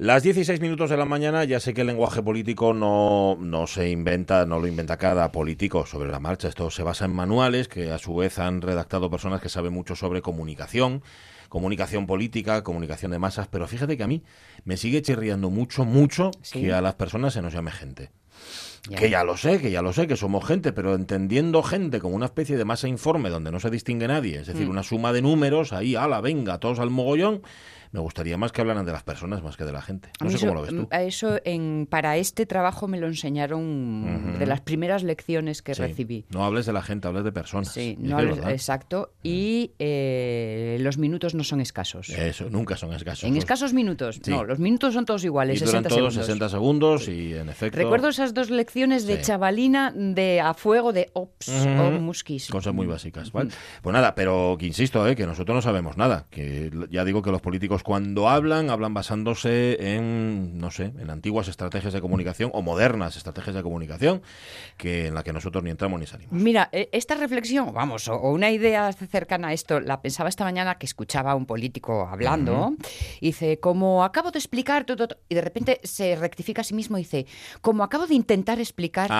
[0.00, 3.90] Las 16 minutos de la mañana, ya sé que el lenguaje político no, no se
[3.90, 6.46] inventa, no lo inventa cada político sobre la marcha.
[6.46, 9.96] Esto se basa en manuales que a su vez han redactado personas que saben mucho
[9.96, 11.02] sobre comunicación,
[11.48, 14.22] comunicación política, comunicación de masas, pero fíjate que a mí
[14.62, 18.12] me sigue chirriando mucho, mucho que a las personas se nos llame gente.
[18.96, 22.14] Que ya lo sé, que ya lo sé, que somos gente, pero entendiendo gente como
[22.14, 24.70] una especie de masa informe donde no se distingue nadie, es decir, mm.
[24.70, 27.42] una suma de números, ahí, ala, venga, todos al mogollón,
[27.92, 30.10] me gustaría más que hablaran de las personas más que de la gente.
[30.20, 30.88] No sé cómo lo ves tú.
[30.90, 36.24] Eso en, para este trabajo me lo enseñaron de las primeras lecciones que recibí.
[36.30, 37.72] No hables de la gente, hables de personas.
[37.72, 39.12] Sí, no exacto.
[39.22, 42.08] Y eh, los minutos no son escasos.
[42.10, 43.24] Eso, nunca son escasos.
[43.24, 44.20] En escasos minutos.
[44.26, 45.60] No, los minutos son todos iguales.
[45.60, 47.78] Y duran todos 60 segundos y en efecto.
[47.78, 52.48] Recuerdo esas dos lecciones de chavalina de a fuego de ops o muskis.
[52.48, 53.32] Cosas muy básicas.
[53.32, 53.50] ¿vale?
[53.82, 56.26] Pues nada, pero que insisto, eh, que nosotros no sabemos nada.
[56.30, 61.48] Que ya digo que los políticos cuando hablan, hablan basándose en, no sé, en antiguas
[61.48, 64.22] estrategias de comunicación o modernas estrategias de comunicación
[64.76, 66.32] que en la que nosotros ni entramos ni salimos.
[66.32, 70.76] Mira, e, esta reflexión, vamos, o una idea cercana a esto, la pensaba esta mañana
[70.76, 72.74] que escuchaba a un político hablando,
[73.20, 76.98] y dice, como acabo de explicar, todo, y de repente se rectifica a sí mismo
[76.98, 77.26] y dice,
[77.60, 79.10] como acabo de intentar explicar,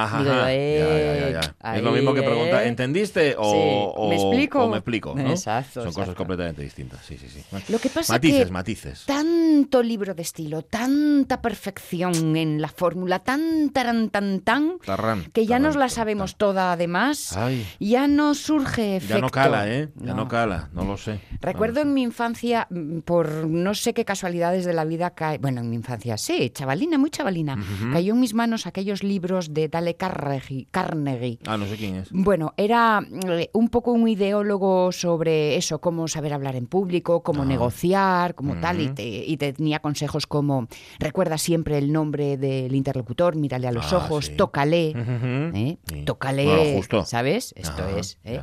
[0.49, 1.39] eh,
[1.75, 2.69] es lo mismo que preguntar, eh".
[2.69, 4.69] ¿entendiste o, ¿me explico?
[4.69, 5.15] me explico?
[5.37, 7.05] Son cosas completamente distintas.
[7.05, 7.43] Sí, sí, sí.
[7.69, 9.05] Lo que pasa Matices, matices.
[9.07, 14.79] Tanto libro de estilo, tanta perfección en la fórmula, tan tan tan tan,
[15.33, 17.37] que ya nos la sabemos toda además,
[17.81, 19.15] ya no surge efecto.
[19.15, 19.89] Ya no cala, ¿eh?
[19.97, 21.21] Ya no, cala, no lo sé.
[21.41, 25.61] Recuerdo en mi infancia, mm, por no sé qué casualidades de la vida, cae, bueno,
[25.61, 27.57] en mi infancia, sí, chavalina, muy chavalina,
[27.93, 30.67] cayó en mis manos aquellos libros de Dale Carnegie.
[30.71, 31.39] Carnegie.
[31.47, 32.09] Ah, no sé quién es.
[32.11, 37.45] Bueno, era eh, un poco un ideólogo sobre eso, cómo saber hablar en público, cómo
[37.45, 40.69] negociar, como tal, y, te, tenía consejos como
[41.01, 45.77] recuerda siempre el nombre del interlocutor, mírale a los ah, ojos, tócale, ¿eh?
[46.05, 47.53] tócale, ¿sabes?
[47.57, 48.19] Esto es.
[48.23, 48.41] ¿eh?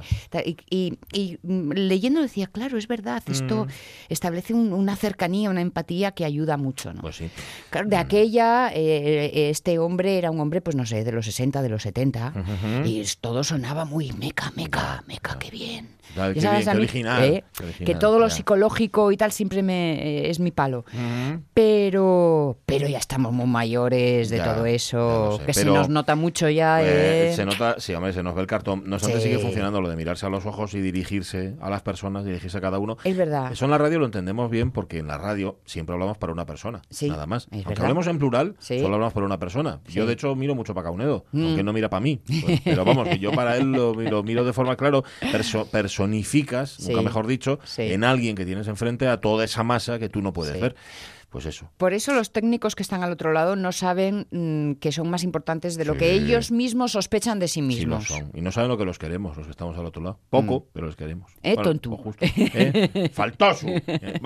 [0.70, 3.68] Y, mm, leyendo decía, claro, es verdad, esto
[4.10, 7.02] establece una cercanía, una empatía que ayuda mucho, ¿no?
[7.02, 7.30] Pues sí.
[7.70, 11.62] Claro, de aquella, eh, este hombre era un hombre, pues no sé, de los 60,
[11.62, 12.34] de los 70,
[12.84, 15.95] y todo sonaba muy meca, meca, meca, qué bien.
[16.18, 17.44] Original,
[17.86, 20.86] que todo lo psicológico y tal siempre me eh, es mi palo.
[21.54, 26.78] Pero pero ya estamos muy mayores de todo eso, que se nos nota mucho ya.
[26.80, 27.34] Pues, eh.
[27.36, 28.84] Se nota, sí, hombre, se nos ve el cartón.
[28.86, 32.26] No obstante, sigue funcionando lo de mirarse a los ojos y dirigirse a las personas,
[32.26, 32.98] dirigirse a cada uno.
[33.04, 33.52] Es verdad.
[33.52, 36.46] Eso en la radio lo entendemos bien porque en la radio siempre hablamos para una
[36.46, 37.48] persona, nada más.
[37.52, 39.80] Aunque hablemos en plural, solo hablamos para una persona.
[39.88, 41.46] Yo, de hecho, miro mucho para Caunedo, mm.
[41.46, 42.20] aunque no mira para mí.
[42.46, 45.04] Pues, pero vamos, que yo para él lo, miro de forma claro,
[45.96, 50.22] personificas, nunca mejor dicho, en alguien que tienes enfrente a toda esa masa que tú
[50.22, 50.76] no puedes ver
[51.36, 51.70] pues eso.
[51.76, 55.22] Por eso los técnicos que están al otro lado no saben mm, que son más
[55.22, 58.08] importantes de lo que ellos mismos sospechan de sí mismos.
[58.08, 58.32] son.
[58.34, 60.18] Y no saben lo que los queremos, los que estamos al otro lado.
[60.30, 60.64] Poco, mm.
[60.72, 61.34] pero los queremos.
[61.44, 61.98] Eh, tonto.
[62.02, 63.10] Pues ¿Eh?
[63.14, 63.68] Faltoso.
[63.68, 64.20] Eh,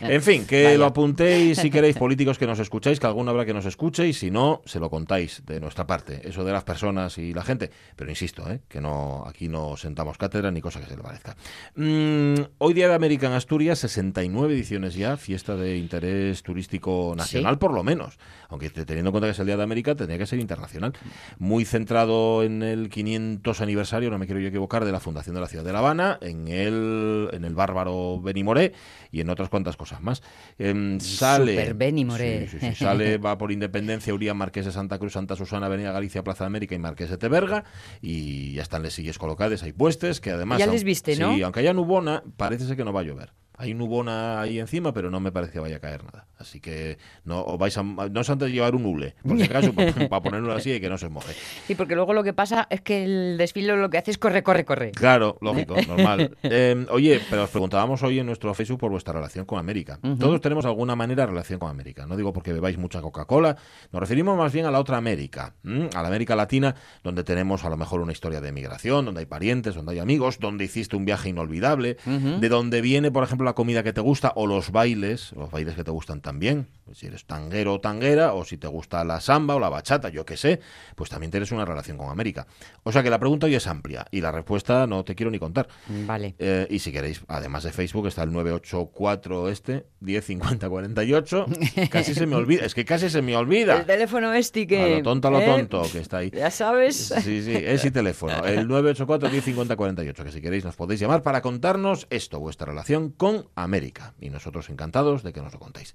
[0.00, 3.52] en fin, que lo apuntéis si queréis, políticos que nos escucháis, que alguno habrá que
[3.52, 6.26] nos escuche y si no, se lo contáis de nuestra parte.
[6.26, 7.70] Eso de las personas y la gente.
[7.96, 8.62] Pero insisto, ¿eh?
[8.66, 11.36] que no aquí no sentamos cátedra ni cosa que se le parezca.
[11.74, 17.58] Mm, hoy día de América en Asturias, 69 ediciones ya, fiesta de interés turístico nacional,
[17.58, 18.18] por lo menos.
[18.48, 20.92] Aunque teniendo en cuenta que es el Día de América, tendría que ser internacional.
[21.38, 25.40] Muy centrado en el 500 aniversario, no me quiero yo equivocar, de la fundación de
[25.40, 28.72] la ciudad de La Habana, en el, en el bárbaro Benimoré
[29.12, 30.22] y en otras cuantas cosas más.
[30.58, 31.52] Em, sale.
[31.52, 32.48] Super Benimoré.
[32.74, 36.48] sale, va por Independencia, Uría, Marqués de Santa Cruz, Santa Susana, Avenida Galicia, Plaza de
[36.48, 37.64] América y Marqués de Teberga.
[38.00, 40.58] Y ya están les sillas colocadas, hay puestes, que además.
[40.58, 41.34] Ya les viste, ¿no?
[41.34, 44.94] Sí, aunque haya nubona, parece ser que no va a llover hay nubona ahí encima,
[44.94, 46.26] pero no me parece que vaya a caer nada.
[46.38, 49.72] Así que no vais a, no es antes de llevar un hule, por si acaso,
[49.74, 51.34] para, ponerlo así y que no se moje.
[51.66, 54.42] Sí, porque luego lo que pasa es que el desfile lo que hace es corre,
[54.42, 54.92] corre, corre.
[54.92, 56.38] Claro, lógico, normal.
[56.42, 59.98] Em, oye, pero os preguntábamos hoy en nuestro Facebook por vuestra relación con América.
[60.18, 62.06] Todos tenemos alguna manera de relación con América.
[62.06, 63.56] No digo porque bebáis mucha Coca-Cola,
[63.92, 65.54] nos referimos más bien a la otra América,
[65.94, 66.74] a la América Latina,
[67.04, 70.38] donde tenemos a lo mejor una historia de emigración, donde hay parientes, donde hay amigos,
[70.38, 74.32] donde hiciste un viaje inolvidable, de donde viene, por ejemplo, la comida que te gusta
[74.36, 78.34] o los bailes, los bailes que te gustan también, pues si eres tanguero o tanguera,
[78.34, 80.58] o si te gusta la samba o la bachata, yo qué sé,
[80.96, 82.48] pues también tienes una relación con América.
[82.82, 85.38] O sea que la pregunta hoy es amplia y la respuesta no te quiero ni
[85.38, 85.68] contar.
[85.86, 86.34] Vale.
[86.40, 91.46] Eh, y si queréis, además de Facebook, está el 984 este, 105048.
[91.90, 93.76] Casi se me olvida, es que casi se me olvida.
[93.76, 94.82] El teléfono este que...
[94.82, 95.46] A lo tonto, a lo ¿eh?
[95.46, 96.32] tonto, que está ahí.
[96.32, 97.14] Ya sabes.
[97.22, 98.44] Sí, sí, es y teléfono.
[98.44, 103.46] El 984 105048, que si queréis nos podéis llamar para contarnos esto, vuestra relación con
[103.54, 105.94] América y nosotros encantados de que nos lo contéis.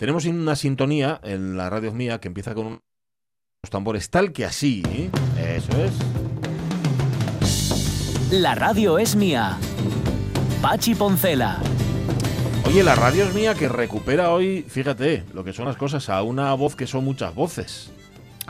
[0.00, 2.80] Tenemos una sintonía en la radio mía que empieza con unos
[3.68, 4.82] tambores tal que así.
[4.88, 5.10] ¿eh?
[5.38, 5.92] Eso es.
[8.32, 9.58] La radio es mía.
[10.62, 11.58] Pachi Poncela.
[12.64, 16.22] Oye, la radio es mía que recupera hoy, fíjate, lo que son las cosas, a
[16.22, 17.92] una voz que son muchas voces.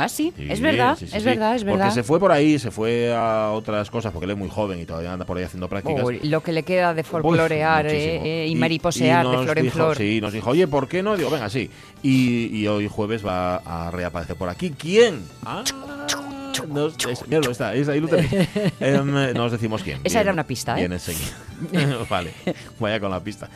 [0.00, 1.86] Ah, sí, es verdad, es verdad, es verdad.
[1.86, 4.80] Porque se fue por ahí, se fue a otras cosas, porque él es muy joven
[4.80, 6.04] y todavía anda por ahí haciendo prácticas.
[6.22, 9.96] lo que le queda de folclorear eh, eh, y, mariposear de flor en flor.
[9.96, 11.16] Sí, nos dijo, oye, ¿por qué no?
[11.16, 11.70] Digo, venga, sí.
[12.02, 14.70] Y, y hoy jueves va a reaparecer por aquí.
[14.70, 15.22] ¿Quién?
[15.44, 15.64] Ah,
[16.68, 16.96] nos,
[17.48, 18.08] está, ahí lo.
[18.80, 20.00] Em, no os decimos quién.
[20.04, 20.88] Esa era una pista, ¿eh?
[20.88, 20.92] Bien
[22.10, 22.32] vale,
[22.78, 23.48] vaya con la pista.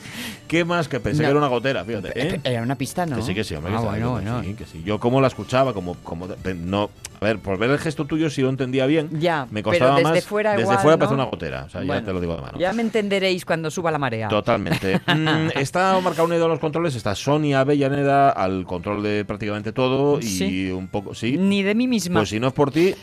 [0.47, 0.89] ¿Qué más?
[0.89, 2.13] Que pensé que era una gotera, fíjate.
[2.15, 2.41] ¿eh?
[2.45, 3.17] Era una pista, ¿no?
[3.17, 3.73] Que sí, que sí, hombre.
[3.75, 4.83] Ah, bueno, que sí.
[4.85, 6.91] Yo como la escuchaba, como, como no,
[7.21, 9.09] a ver, por ver el gesto tuyo sí lo entendía bien.
[9.19, 10.25] Ya, me costaba desde más.
[10.25, 11.65] Fuera desde fuera parece una gotera.
[11.65, 12.59] O sea, ya te lo digo de mano.
[12.59, 14.29] Ya me entenderéis cuando suba la marea.
[14.29, 15.01] Totalmente.
[15.07, 16.95] mm, está marcado unido a los controles.
[16.95, 20.21] Está Sonia Avellaneda al control de prácticamente todo.
[20.21, 21.15] Y un poco.
[21.15, 21.37] Sí.
[21.39, 22.21] Ni de mí misma.
[22.21, 22.95] Pues si no es por ti,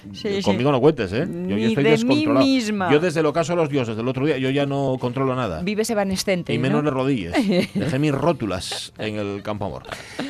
[0.44, 1.28] conmigo no cuentes, ¿eh?
[1.28, 2.46] Yo Ni estoy de descontrolado.
[2.46, 2.92] Mí misma.
[2.92, 5.62] Yo desde el ocaso a los dioses del otro día, yo ya no controlo nada.
[5.62, 6.54] Vives evanescente.
[6.54, 7.34] Y menos de rodillas.
[7.74, 9.84] Dejé mis rótulas en el campo amor.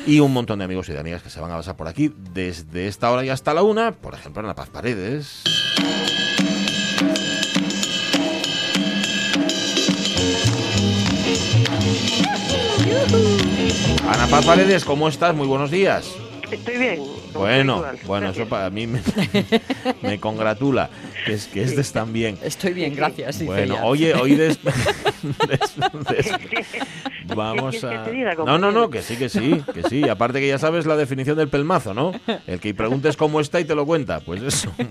[0.06, 2.12] Y un montón de amigos y de amigas que se van a pasar por aquí
[2.32, 3.92] desde esta hora y hasta la una.
[3.92, 5.42] Por ejemplo, en la Paz Paredes.
[14.08, 15.34] Ana Paz Paredes, ¿cómo estás?
[15.34, 16.14] Muy buenos días.
[16.50, 17.00] Estoy bien.
[17.32, 19.00] Bueno, bueno, eso para mí me,
[20.20, 20.90] congratula
[21.24, 22.38] que, es, que estés tan bien.
[22.42, 23.44] Estoy bien, gracias.
[23.44, 24.58] Bueno, oye, hoy des,
[27.34, 28.06] vamos a.
[28.44, 30.08] No, no, no, que sí, que sí, que sí.
[30.08, 32.12] Aparte que ya sabes la definición del pelmazo, ¿no?
[32.46, 34.20] El que preguntes cómo está y te lo cuenta.
[34.20, 34.72] Pues eso.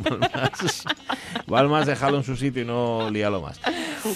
[1.51, 3.59] Vale más dejarlo en su sitio y no líalo más.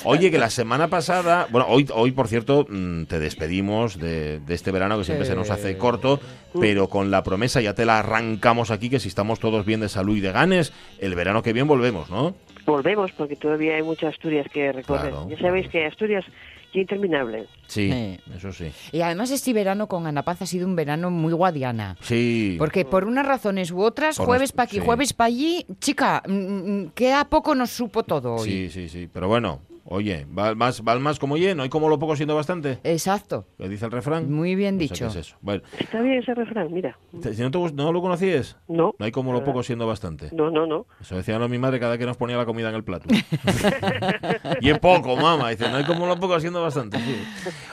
[0.06, 4.72] Oye, que la semana pasada, bueno, hoy, hoy por cierto, mm, te despedimos de, este
[4.72, 6.22] verano que siempre se nos hace corto,
[6.58, 9.90] pero con la promesa, ya te la arrancamos aquí, que si estamos todos bien de
[9.90, 12.36] salud y de ganes, el verano que viene volvemos, ¿no?
[12.66, 15.14] Volvemos, porque todavía hay muchas Asturias que recorrer.
[15.28, 16.26] ya sabéis que Asturias
[16.82, 17.48] interminable.
[17.68, 18.72] Sí, eso sí.
[18.92, 21.98] Y además este verano con Ana Paz ha sido un verano muy guadiana.
[22.02, 22.56] Sí.
[22.58, 26.90] Porque por unas razones u otras, jueves para aquí, jueves para allí, chica, mm, mm,
[26.96, 28.50] que a poco nos supo todo hoy.
[28.50, 29.10] Sí, sí, sí.
[29.12, 32.80] Pero bueno, Oye, va más, va más como lleno y como lo poco siendo bastante.
[32.84, 33.46] Exacto.
[33.60, 34.32] ¿Qué dice el refrán?
[34.34, 35.08] Muy bien dicho.
[35.42, 35.62] Bueno.
[35.78, 36.98] Está bien ese refrán, mira.
[37.22, 38.96] Si no, te, no lo conocías, no.
[38.98, 40.30] No hay como lo poco siendo bastante.
[40.34, 40.88] No, no, no.
[41.00, 43.08] Eso decía mi madre cada vez que nos ponía la comida en el plato.
[44.62, 45.52] y es poco, mamá.
[45.52, 46.98] Dice, no hay como lo poco siendo bastante.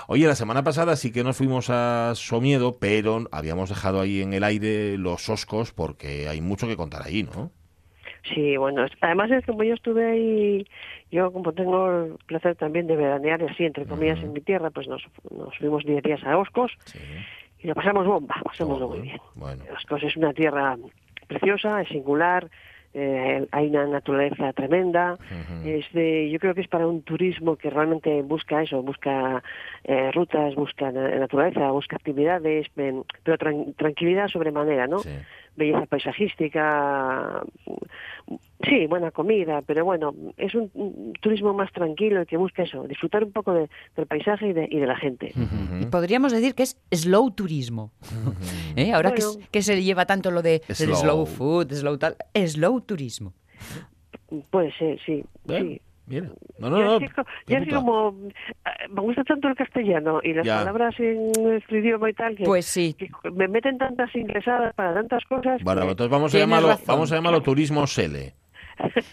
[0.06, 4.34] Oye, la semana pasada sí que nos fuimos a Somiedo, pero habíamos dejado ahí en
[4.34, 7.50] el aire los oscos porque hay mucho que contar ahí, ¿no?
[8.24, 10.66] Sí, bueno, además es como yo estuve ahí,
[11.10, 14.86] yo como tengo el placer también de veranear así, entre comillas, en mi tierra, pues
[14.86, 16.72] nos, nos fuimos 10 días a Oscos
[17.58, 19.20] y lo pasamos bomba, pasamos muy bien.
[19.74, 20.76] Oscos es una tierra
[21.26, 22.48] preciosa, es singular,
[22.94, 25.16] eh, hay una naturaleza tremenda.
[25.64, 29.42] es de, yo creo que es para un turismo que realmente busca eso, busca
[29.84, 33.04] eh, rutas, busca naturaleza, busca actividades, pero
[33.76, 34.98] tranquilidad sobremanera, ¿no?
[35.56, 37.42] Belleza paisajística,
[38.64, 43.32] sí, buena comida, pero bueno, es un, turismo más tranquilo que busca eso, disfrutar un
[43.32, 45.32] poco del paisaje y de, y de la gente.
[45.90, 47.92] Podríamos decir que es slow turismo.
[48.76, 48.92] ¿Eh?
[48.92, 51.26] Ahora que, se lleva tanto lo de slow.
[51.26, 53.34] food, slow tal, slow turismo.
[54.50, 55.80] Puede ser, sí, sí.
[56.06, 56.28] Mira,
[56.58, 57.00] no, no, no.
[57.46, 58.14] Ya es como.
[58.28, 62.36] Eh, me gusta tanto el castellano y las palabras en nuestro idioma y tal.
[62.36, 62.96] Que, pues sí.
[63.32, 65.62] me meten tantas ingresadas para tantas cosas.
[65.62, 68.34] Bueno, entonces vamos a, llamarlo, vamos a llamarlo turismo Sele.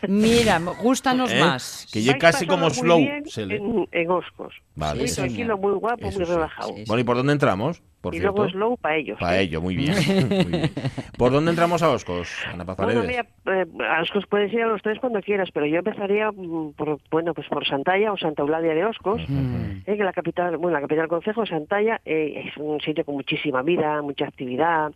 [0.08, 1.40] Mira, gustanos ¿Eh?
[1.40, 1.88] más.
[1.92, 3.00] Que llegue casi como slow.
[3.00, 4.56] En, en, Oscos.
[4.76, 5.08] Vale.
[5.08, 6.74] Sí, tranquilo, muy guapo, muy relajado.
[6.88, 7.82] bueno, ¿y por dónde entramos?
[8.02, 8.38] Por y cierto.
[8.38, 9.20] luego slow para ellos.
[9.20, 9.44] Para ¿eh?
[9.44, 9.94] ello, muy bien,
[10.30, 10.72] muy bien.
[11.18, 14.68] ¿Por dónde entramos a Oscos, Ana Paz bueno, mira, eh, a Oscos puedes ir a
[14.68, 18.42] los tres cuando quieras, pero yo empezaría mm, por, bueno, pues por Santalla o Santa
[18.42, 22.58] Eulalia de Oscos, eh, que la capital, bueno, la capital del concejo, Santalla, eh, es
[22.58, 24.94] un sitio con muchísima vida, mucha actividad,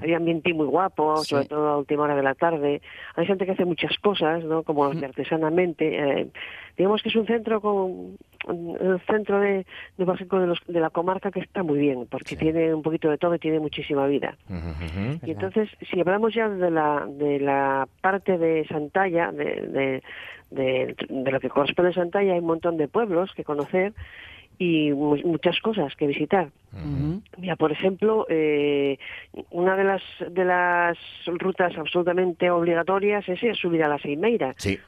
[0.00, 2.82] había ambiente muy guapo, sobre todo a última hora de la tarde.
[3.16, 4.62] Hay gente que hace muchas cosas, ¿no?
[4.62, 5.98] Como de artesanamente.
[5.98, 6.28] Eh,
[6.76, 8.16] digamos que es un centro con
[8.48, 9.64] el centro de,
[9.96, 13.18] de, de, los, de la comarca que está muy bien, porque tiene un poquito de
[13.18, 14.36] todo y tiene muchísima vida.
[15.24, 20.02] Y entonces, si hablamos ya de la, de la parte de Santalla, de,
[20.50, 23.92] de, de, lo que corresponde a Santalla, hay un montón de pueblos que conocer
[24.58, 26.50] y muchas cosas que visitar.
[27.38, 28.98] Mira, por ejemplo, eh,
[29.50, 34.54] una de las de las rutas absolutamente obligatorias es, subir a la Seimeira.
[34.56, 34.78] Sí.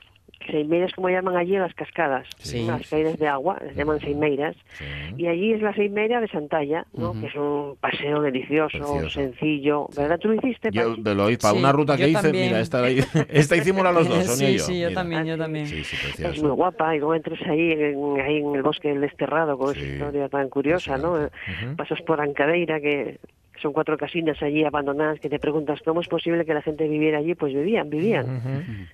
[0.50, 2.64] Seimeiras, como llaman allí, las cascadas, Sí.
[2.66, 4.54] las caídas de agua, les llaman Seimeiras.
[4.78, 4.84] Sí.
[5.16, 7.12] Y allí es la Seimeira de Santalla, ¿no?
[7.20, 9.10] Que es un paseo delicioso, Precioso.
[9.10, 9.88] sencillo.
[9.96, 10.18] ¿Verdad?
[10.20, 10.68] ¿Tú lo hiciste?
[10.70, 11.02] Yo Pachi?
[11.02, 12.46] lo para Sí, una ruta yo que hice, también.
[12.48, 12.86] mira, esta,
[13.28, 14.64] esta hicimos los dos, Sonia y sí, yo.
[14.64, 15.00] sí, yo mira.
[15.00, 15.66] también, yo también.
[15.66, 19.00] Sí, sí, Es muy guapa y luego entras ahí en, ahí en el bosque del
[19.00, 19.80] Desterrado con Sí.
[19.80, 21.16] esa historia tan curiosa, ¿no?
[21.16, 21.66] Impresionante.
[21.66, 21.76] Ujú.
[21.76, 23.18] Pasas por Ancadeira, que
[23.66, 27.18] son cuatro casinas allí abandonadas, que te preguntas cómo es posible que la gente viviera
[27.18, 28.26] allí, pues vivían, vivían.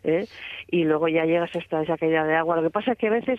[0.04, 0.26] ¿eh?
[0.70, 2.56] Y luego ya llegas hasta esa caída de agua.
[2.56, 3.38] Lo que pasa es que a veces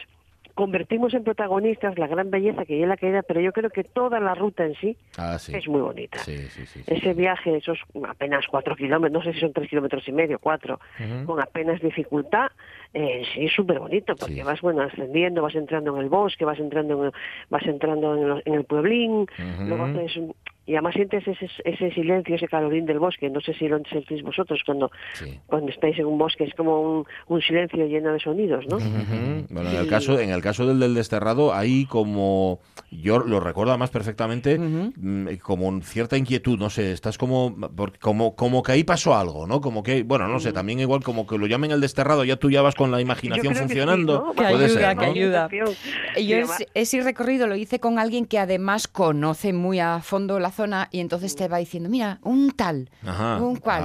[0.55, 3.83] convertimos en protagonistas la gran belleza que hay en la caída, pero yo creo que
[3.83, 5.55] toda la ruta en sí Ah, sí.
[5.55, 6.19] es muy bonita.
[6.19, 10.11] Sí, sí, Ese viaje, esos apenas cuatro kilómetros, no sé si son tres kilómetros y
[10.11, 10.79] medio, cuatro,
[11.25, 12.51] con apenas dificultad,
[12.93, 16.59] eh, sí es súper bonito, porque vas bueno ascendiendo, vas entrando en el bosque, vas
[16.59, 17.11] entrando en el,
[17.49, 19.25] vas entrando en, los- en el pueblín,
[19.67, 20.19] luego haces
[20.65, 24.21] y además sientes ese, ese silencio, ese calorín del bosque, no sé si lo sentís
[24.23, 25.39] vosotros cuando, Sí.
[25.47, 28.77] cuando estáis en un bosque, es como un, un silencio lleno de sonidos, ¿no?
[29.49, 32.59] Bueno, en el caso, en el caso del del desterrado, hay como
[32.91, 37.55] yo lo recuerdo más perfectamente, mm, como un cierta inquietud, no sé, estás como,
[37.99, 39.61] como, como que ahí pasó algo, ¿no?
[39.61, 42.49] Como que, bueno, no sé, también igual como que lo llamen el desterrado, ya tú
[42.49, 44.31] ya vas con la imaginación creo que sí, funcionando, ¿no?
[44.33, 45.49] Que puede ayuda, ser, que ayuda.
[46.17, 50.39] Y Yo ese, ese recorrido lo hice con alguien que además conoce muy a fondo
[50.39, 53.83] la zona y entonces te va diciendo, mira, un tal, Ajá, un cual.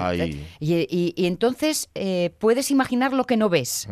[0.61, 3.89] Y, y- y entonces eh, puedes imaginar lo que no ves.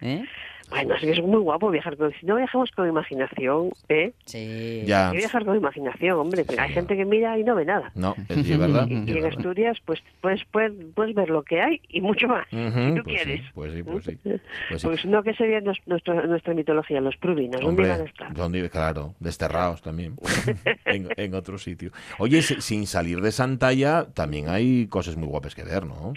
[0.00, 0.24] ¿eh?
[0.70, 2.12] Bueno, es que es muy guapo viajar con...
[2.18, 4.12] Si no viajamos con imaginación, ¿eh?
[4.24, 4.82] Sí.
[4.86, 6.44] Ya, Hay que viajar con imaginación, hombre.
[6.44, 7.92] pero hay gente que mira y no ve nada.
[7.94, 8.86] no, es sí, verdad.
[8.88, 9.30] Y, y en verdad.
[9.36, 13.04] Asturias, pues puedes, puedes, puedes ver lo que hay y mucho más, si tú pues
[13.04, 13.40] quieres.
[13.40, 14.18] Sí, pues sí, pues sí.
[14.22, 14.86] Pues sí.
[14.88, 18.34] Pues no que sería nos- nuestra, nuestra mitología, los pruvinos, ¿dónde Hombre, iban a estar?
[18.34, 20.16] ¿dónde- claro, desterrados también,
[20.84, 21.90] en, en otro sitio.
[22.18, 26.12] Oye, si- sin salir de Santalla, también hay cosas muy guapas que ver, ¿no?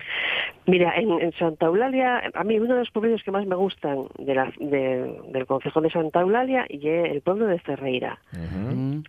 [0.70, 4.06] Mira, en, en Santa Eulalia, a mí uno de los pueblos que más me gustan
[4.18, 8.20] de la, de- del concejo de Santa Eulalia y es el pueblo de Ferreira.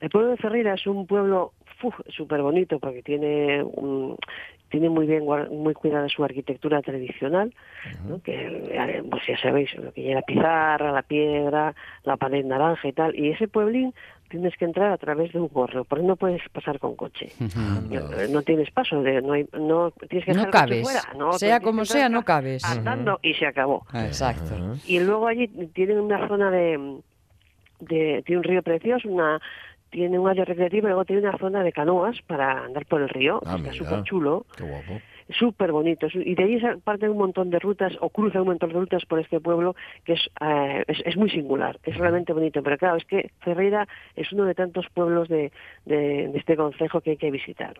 [0.00, 1.52] El pueblo de Ferreira es un pueblo
[2.08, 4.16] súper bonito porque tiene un-
[4.70, 7.52] tiene muy bien muy cuidada su arquitectura tradicional,
[8.08, 8.22] ¿no?
[8.22, 11.74] que pues ya sabéis lo que lleva la pizarra, la piedra,
[12.04, 13.14] la pared naranja y tal.
[13.18, 13.92] Y ese pueblín
[14.30, 17.28] tienes que entrar a través de un gorro, porque no puedes pasar con coche.
[17.90, 20.82] No, no tienes paso, de, no, hay, no tienes que No dejar el coche cabes.
[20.82, 22.64] fuera, no, Sea como sea, no cabes.
[22.64, 23.84] Andando y se acabó.
[23.92, 24.54] Ah, Exacto.
[24.87, 27.00] Y luego allí tienen una zona de,
[27.80, 29.40] de tiene un río precioso, una
[29.90, 33.08] tiene un área recreativa y luego tiene una zona de canoas para andar por el
[33.08, 33.40] río.
[33.44, 33.72] Ah, Está mira.
[33.72, 35.00] súper chulo, Qué guapo.
[35.38, 36.06] Súper bonito.
[36.06, 38.75] Es- Y de ahí se parten un montón de rutas o cruzan un montón de
[38.78, 42.62] rutas por este pueblo que es, eh, es, es muy singular, es realmente bonito.
[42.62, 45.52] Pero claro, es que Ferreira es uno de tantos pueblos de,
[45.87, 47.75] de, de este concejo que hay que visitar.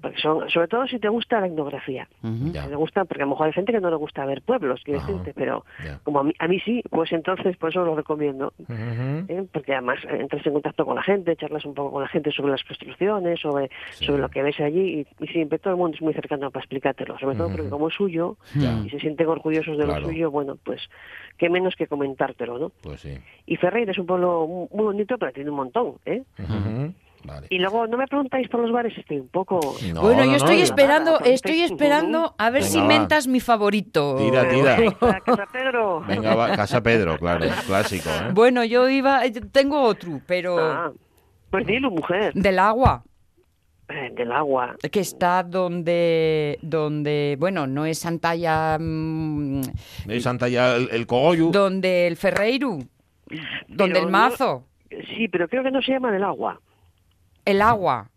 [0.00, 2.08] Porque son, sobre todo si te gusta la etnografía.
[2.22, 4.80] Si te gusta, porque a lo mejor hay gente que no le gusta ver pueblos,
[4.84, 5.08] quiero Ajá.
[5.12, 5.64] decirte, pero
[6.04, 8.52] como a mí, a mí sí, pues entonces por eso lo recomiendo.
[9.28, 9.44] ¿eh?
[9.52, 12.30] Porque además eh, entras en contacto con la gente, charlas un poco con la gente
[12.32, 14.04] sobre las construcciones, sobre, Sí.
[14.06, 16.64] sobre lo que ves allí, y, y siempre todo el mundo es muy cercano para
[16.68, 18.78] explicártelo, sobre todo porque como es suyo Ya.
[18.84, 20.00] y se sienten orgullosos de Claro.
[20.02, 20.82] lo suyo, bueno, pues
[21.38, 22.72] qué menos que comentártelo, ¿no?
[22.82, 23.16] Pues sí.
[23.46, 26.22] Y Ferreira es un pueblo mu- muy bonito, pero tiene un montón, ¿eh?
[27.24, 27.46] Vale.
[27.50, 29.58] Y luego no me preguntáis por los bares, estoy un poco...
[29.92, 30.62] No, bueno, no, yo estoy no.
[30.62, 32.84] esperando, Nada, estoy esperando a ver Venga, si va.
[32.86, 34.16] mentas mi favorito.
[34.18, 34.76] Tira, tira.
[35.24, 36.00] Casa Pedro.
[36.06, 38.30] Venga, va, Casa Pedro, claro, clásico, ¿eh?
[38.32, 39.22] Bueno, yo iba,
[39.52, 40.92] tengo otro, pero Ah,
[41.50, 43.02] pues dilo, mujer, del agua.
[43.90, 44.76] Eh, del agua.
[44.92, 49.62] que está donde, donde bueno, no es Santalla, mm,
[50.06, 51.50] De Santalla, el, el cogollo.
[51.50, 52.78] donde el Ferreiro,
[53.66, 54.64] donde Pero el no- mazo,
[55.16, 56.60] Sí, pero creo que no se llama del agua.
[57.46, 58.10] el agua,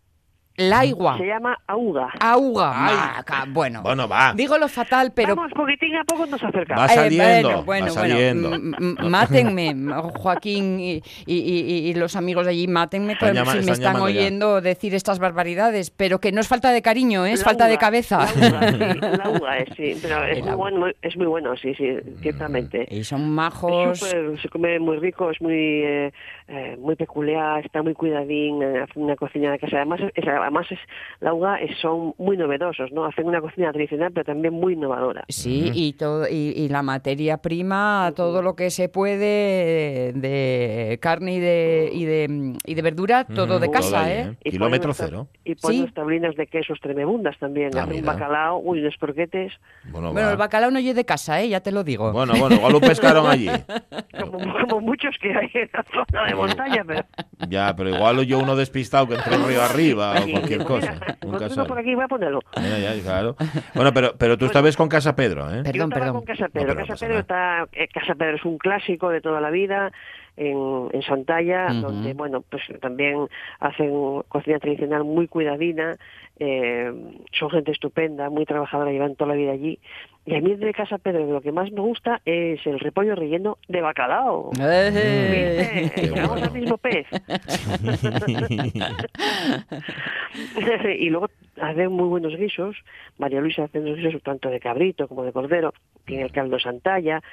[0.62, 2.10] el agua, Se llama auga.
[2.20, 4.34] auga, maca, bueno, Bueno, va.
[4.36, 6.82] digo lo fatal, pero Vamos, poquitín a poco nos acercamos.
[6.84, 8.50] Va Eh, saliendo, bueno, va bueno, saliendo.
[8.50, 9.76] bueno, m- m- mátenme,
[10.16, 13.74] Joaquín y, y- y- y los amigos de allí, mátenme Están llama- si me están
[13.74, 14.20] están llamando ya.
[14.22, 17.32] oyendo decir estas barbaridades, pero que no es falta de cariño, ¿eh?
[17.34, 18.28] es La falta de cabeza.
[18.36, 20.70] La uva, sí, es, sí, pero es El muy, agua.
[20.70, 21.88] bueno, es muy bueno, sí, sí,
[22.22, 22.88] ciertamente.
[22.90, 24.00] Y son Es majos.
[24.00, 25.54] súper- se come muy rico, es muy
[25.84, 26.12] eh,
[26.54, 29.78] eh, muy peculiar, está muy cuidadín, eh, hace una cocina de casa.
[29.78, 30.80] Además, es, además es,
[31.22, 33.06] la uva es- son muy novedosos, ¿no?
[33.06, 35.24] Hacen una cocina tradicional, pero también muy innovadora.
[35.30, 41.36] Sí, y, todo, y, y la materia prima, todo lo que se puede de carne
[41.36, 44.36] y de, y de, y de verdura, todo de casa, todo ahí, ¿eh?
[44.44, 45.28] Y Kilómetro cero.
[45.46, 45.94] Y ponen Sí.
[45.94, 47.72] tablinas de quesos tremebundas también.
[47.76, 48.14] Ah, Hacen un mira.
[48.14, 49.54] bacalao, uy, unos croquetes,
[49.92, 51.50] Bueno, el bacalao no es de casa, ¿eh?
[51.50, 52.12] Ya te lo digo.
[52.12, 53.48] Bueno, bueno, igual lo pescaron allí.
[54.20, 57.02] como, como muchos que hay en la zona de montaña, pero...
[57.50, 60.12] Ya, pero igual yo uno despistado que entró río arriba.
[60.22, 60.94] o cualquier Pues cosa.
[60.94, 61.50] mira, casal.
[61.50, 62.40] vengo por aquí voy a ponerlo.
[62.62, 63.36] Mira, ya, claro.
[63.74, 65.64] Bueno, pero, pero tú esta vez con Casa Pedro, ¿eh?
[65.64, 66.14] Perdón, Yo estaba perdón.
[66.18, 66.76] con Casa Pedro.
[66.76, 69.92] no Casa Pedro está, eh, Casa Pedro es un clásico de toda la vida
[70.38, 73.28] en, en Santalla, donde bueno, pues también
[73.60, 75.98] hacen cocina tradicional muy cuidadina,
[76.40, 76.92] eh,
[77.32, 79.80] son gente estupenda, muy trabajadora, llevan toda la vida allí.
[80.24, 83.58] Y a mí de Casa Pedro lo que más me gusta es el repollo relleno
[83.68, 84.52] de bacalao.
[84.60, 85.92] Eh.
[85.96, 86.46] Llegamos bueno.
[86.46, 87.08] al mismo pez.
[91.00, 91.28] y luego
[91.60, 92.76] hacen muy buenos guisos.
[93.18, 95.74] María Luisa hace unos guisos tanto de cabrito como de cordero.
[96.06, 97.24] Tiene el caldo Santalla.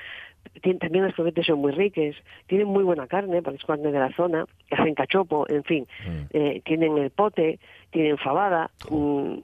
[0.62, 2.16] Tiene, también las croquetas son muy ricas.
[2.46, 4.46] Tienen muy buena carne, porque es carne de la zona.
[4.70, 5.86] Hacen cachopo, en fin.
[6.06, 6.22] Mm.
[6.30, 7.58] Eh, tienen el pote,
[7.90, 8.70] tienen fabada.
[8.88, 9.34] mm,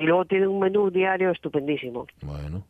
[0.00, 2.06] y luego tienen un menú diario estupendísimo.
[2.22, 2.64] Bueno,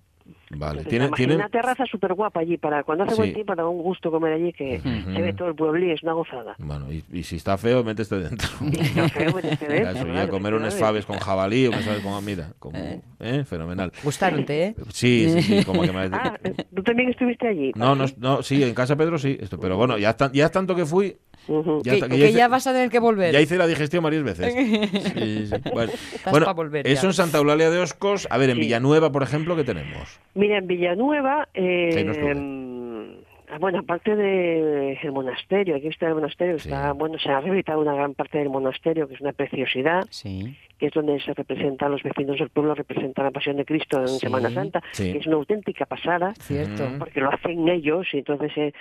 [0.50, 0.80] vale.
[0.80, 1.36] Entonces, ¿Tienen, además, tienen...
[1.36, 2.56] una terraza súper guapa allí.
[2.56, 3.18] para Cuando hace Sí.
[3.20, 5.12] buen tiempo, da un gusto comer allí que Ujú.
[5.14, 6.54] se ve todo el pueblín, es una gozada.
[6.58, 8.48] Bueno, y, y si está feo, métete dentro.
[8.94, 10.80] No, feo, métete dentro, Ya, eso, ya claro, comer unas efectivamente.
[10.80, 12.24] faves con jabalí, unas faves con...
[12.24, 13.44] Mira, como, ¿eh?
[13.44, 13.92] Fenomenal.
[14.02, 14.74] Gustaronte, ¿eh?
[14.92, 16.08] Sí, sí, sí, como que me...
[16.12, 16.38] Ah,
[16.74, 17.72] ¿tú también estuviste allí?
[17.74, 20.52] No, no, no, sí, en Casa Pedro sí, esto, pero bueno, ya, tan- ya es
[20.52, 21.82] tanto que fui, Ujú.
[21.84, 23.32] ya, que, que que ya hice- ya vas a tener que volver.
[23.32, 24.54] ya hice la digestión varias veces.
[25.14, 25.54] Sí, sí.
[25.72, 25.92] Bueno,
[26.30, 27.08] bueno, volver eso ya.
[27.08, 28.26] en Santa Eulalia de Oscos.
[28.30, 28.62] A ver, en Sí.
[28.62, 30.18] Villanueva, por ejemplo, ¿qué tenemos?
[30.34, 32.34] Mira, en Villanueva, eh, Ahí no estuve.
[32.34, 36.68] mm, ah, bueno, aparte del monasterio, aquí está el monasterio, Sí.
[36.68, 40.56] está, bueno, se ha rehabilitado una gran parte del monasterio, que es una preciosidad, Sí.
[40.78, 44.08] que es donde se representan los vecinos del pueblo, representan la pasión de Cristo en
[44.08, 44.18] Sí.
[44.20, 45.12] Semana Santa, Sí.
[45.12, 46.84] que es una auténtica pasada, Cierto.
[46.98, 48.72] Porque lo hacen ellos y entonces eh,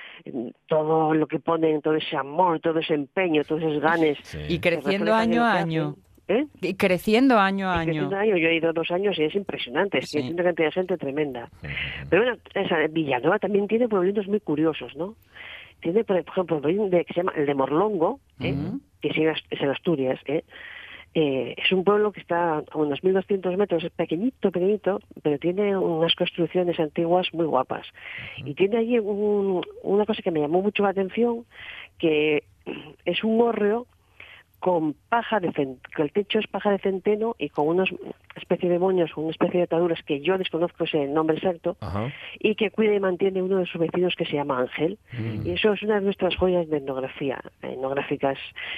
[0.68, 4.18] todo lo que ponen, todo ese amor, todo ese empeño, todos esos ganes.
[4.24, 4.40] Sí.
[4.50, 5.88] Y creciendo año a año.
[5.90, 6.04] hacen.
[6.28, 6.46] ¿Eh?
[6.62, 8.08] Y creciendo año a Es que año.
[8.08, 10.72] un año, yo he ido dos años y es impresionante, es que una cantidad de
[10.72, 11.50] gente tremenda.
[12.10, 15.16] Pero bueno, esa, Villanueva también tiene pueblitos muy curiosos, ¿no?
[15.82, 18.56] Tiene, por ejemplo, el pueblo de, que se llama el de Morlongo, ¿eh?
[19.02, 20.44] Que es en, Ast- es en Asturias, ¿eh?
[21.16, 25.78] Eh, es un pueblo que está a unos 1.200 metros, es pequeñito, pequeñito, pero tiene
[25.78, 27.86] unas construcciones antiguas muy guapas.
[28.38, 31.46] Y tiene allí un- una cosa que me llamó mucho la atención,
[32.00, 32.46] que
[33.06, 33.86] es un hórreo
[34.64, 37.94] con paja de cen- que el techo es paja de centeno y con unos
[38.38, 42.14] especie de moños, una especie de ataduras que yo desconozco ese nombre exacto, Ajá.
[42.40, 44.98] y que cuida y mantiene uno de sus vecinos que se llama Ángel.
[45.12, 45.46] Mm.
[45.48, 48.38] Y eso es una de nuestras joyas de etnografía, etnográficas.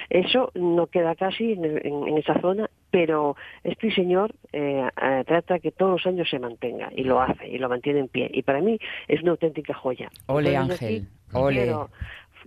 [0.09, 5.59] Eso no queda casi en, en- en esa zona, pero este señor eh, eh, trata
[5.59, 8.29] que todos los años se mantenga y lo hace y lo mantiene en pie.
[8.33, 10.09] Y para mí es una auténtica joya.
[10.25, 10.95] Ole, Entonces, Ángel.
[11.29, 11.55] aquí Ole.
[11.63, 11.89] Quiero,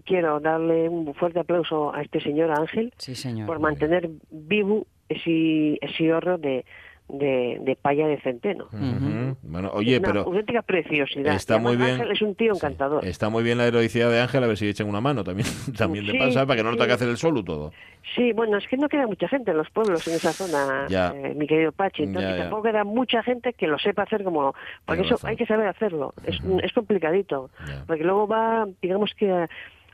[0.04, 3.46] quiero darle un fuerte aplauso a este señor Ángel Sí, señor.
[3.46, 6.64] por mantener vivo ese, ese horro de,
[7.08, 8.66] de, de palla de centeno.
[8.66, 9.36] Ujú.
[9.42, 11.34] Bueno, oye, una pero auténtica preciosidad.
[11.34, 11.94] está además muy bien.
[12.00, 13.04] Ángel es un tío Sí, encantador.
[13.06, 15.46] Está muy bien la heroicidad de Ángel, a ver si echan una mano también,
[15.78, 17.72] también de Sí, pasar, para que no lo tenga que hacer el solo todo.
[18.14, 21.14] Sí, bueno, es que no queda mucha gente en los pueblos en esa zona, Ya.
[21.14, 22.02] eh, mi querido Pachi.
[22.04, 22.42] Entonces Ya, ya.
[22.42, 24.54] tampoco queda mucha gente que lo sepa hacer como...
[24.84, 25.30] Porque eso razón.
[25.30, 26.12] hay que saber hacerlo.
[26.24, 26.58] Es, Ujú.
[26.62, 27.50] es complicadito.
[27.66, 27.84] Ya.
[27.86, 29.48] Porque luego va, digamos que eh,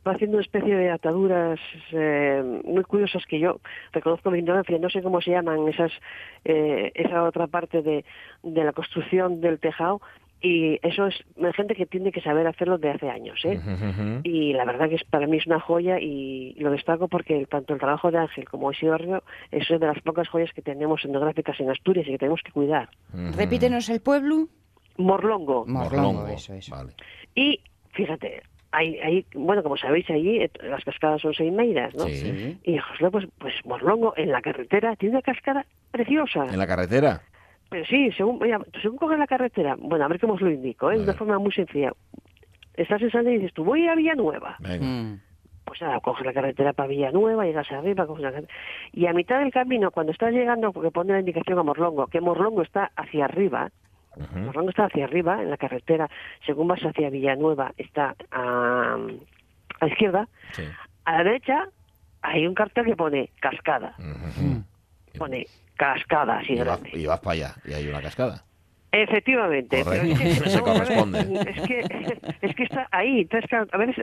[0.06, 1.58] va haciendo una especie de ataduras
[1.92, 3.60] eh, muy curiosas que yo
[3.92, 4.78] reconozco mi ignorancia.
[4.78, 5.92] No sé cómo se llaman esas
[6.44, 8.04] eh, esa otra parte de,
[8.42, 10.00] de la construcción del tejado.
[10.40, 11.24] Y eso es
[11.56, 13.58] gente que tiene que saber hacerlo de hace años, ¿eh?
[14.24, 17.72] Y la verdad que es, para mí es una joya y lo destaco porque tanto
[17.72, 21.70] el trabajo de Ángel como Isidro es de las pocas joyas que tenemos etnográficas en
[21.70, 22.90] Asturias y que tenemos que cuidar.
[23.34, 24.48] Repítenos el pueblo.
[24.98, 25.64] Morlongo.
[25.66, 26.76] Morlongo, eso, eso.
[26.76, 26.92] Vale.
[27.34, 27.60] Y
[27.92, 28.42] fíjate,
[28.74, 32.04] hay, hay, bueno, como sabéis allí, eh, las cascadas son seimeiras, ¿no?
[32.04, 32.58] Sí.
[32.64, 36.46] Y José, pues, pues Morlongo en la carretera tiene una cascada preciosa.
[36.46, 37.22] ¿En la carretera?
[37.70, 40.90] Pero sí, según, mira, según coges la carretera, bueno, a ver cómo os lo indico,
[40.90, 40.96] ¿eh?
[40.96, 41.92] De una forma muy sencilla.
[42.74, 44.56] Estás en Santa y dices, tú voy a Villanueva.
[44.58, 44.84] Venga.
[44.84, 45.20] Mm.
[45.64, 48.58] pues nada, coges la carretera para Villanueva, llegas arriba, coges la carretera.
[48.92, 52.20] Y a mitad del camino, cuando estás llegando, porque pone la indicación a Morlongo, que
[52.20, 53.70] Morlongo está hacia arriba,
[54.16, 54.38] Ujú.
[54.38, 56.08] Morlongo está hacia arriba, en la carretera,
[56.46, 60.62] según vas hacia Villanueva, está a, a la izquierda, Sí.
[61.04, 61.68] a la derecha
[62.22, 64.62] hay un cartel que pone cascada, Ujú.
[65.18, 65.46] pone
[65.76, 66.90] cascada, así Y vas, grande.
[66.92, 68.44] y vas para allá, y hay una cascada.
[69.02, 69.82] Efectivamente.
[69.84, 71.18] pero es que- Se corresponde.
[71.50, 71.80] Es que,
[72.42, 73.20] es que está ahí.
[73.22, 74.02] Entonces, claro, a veces eh,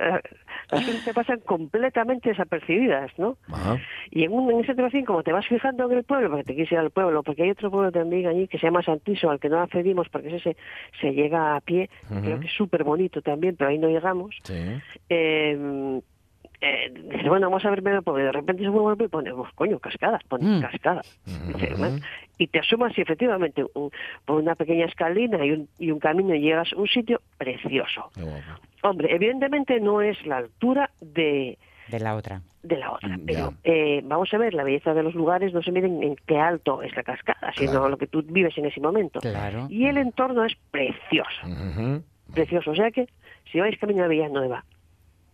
[0.72, 3.38] las cosas te pasan completamente desapercibidas, ¿no?
[3.52, 3.78] Ajá.
[4.12, 6.54] Y en, un, en ese trocín, como te vas fijando en el pueblo, porque te
[6.56, 9.40] quieres ir al pueblo, porque hay otro pueblo también allí que se llama Santiso, al
[9.40, 10.58] que no accedimos porque ese se,
[11.00, 11.90] se llega a pie,
[12.22, 14.36] creo que es súper bonito también, pero ahí no llegamos.
[14.44, 14.54] Sí.
[15.10, 16.02] Eh,
[16.62, 19.52] eh, dices, bueno, vamos a ver, pero porque de repente se pueblo y pone, pues,
[19.56, 20.62] coño, cascada, pone Mm.
[20.62, 21.02] cascada.
[21.28, 21.58] Ujú.
[21.58, 22.00] Dice, "Bueno",
[22.38, 23.92] Y te asomas y efectivamente un-
[24.26, 28.10] por una pequeña escalina y un, y un camino y llegas a un sitio precioso.
[28.82, 32.42] Hombre, evidentemente no es la altura de, De la otra.
[32.64, 33.16] de la otra.
[33.16, 36.02] Mm, Pero eh, vamos a ver, la belleza de los lugares no se mide en,
[36.02, 37.90] en qué alto es la cascada, sino Claro.
[37.90, 39.20] lo que tú vives en ese momento.
[39.20, 39.68] Claro.
[39.70, 41.42] Y el entorno es precioso,
[42.34, 42.72] precioso.
[42.72, 43.08] O sea que
[43.52, 44.64] si vais camino a Villanueva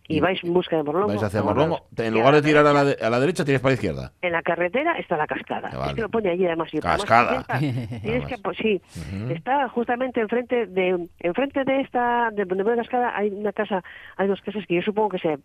[0.07, 1.39] y Y- vais en busca de Morlongo, Vais hacia.
[1.39, 4.11] En lugar de tirar a la, derecha, de- a la derecha, tiras para la izquierda.
[4.21, 5.69] En la carretera está la cascada.
[5.73, 5.89] Ah, vale.
[5.91, 6.73] Es que lo pone allí además.
[6.73, 7.43] y Cascada.
[7.59, 8.81] tienes- Tienes que, pues sí,
[9.29, 13.83] está justamente enfrente de enfrente de esta de donde veo la cascada hay una casa,
[14.15, 15.37] hay dos casas que yo supongo que se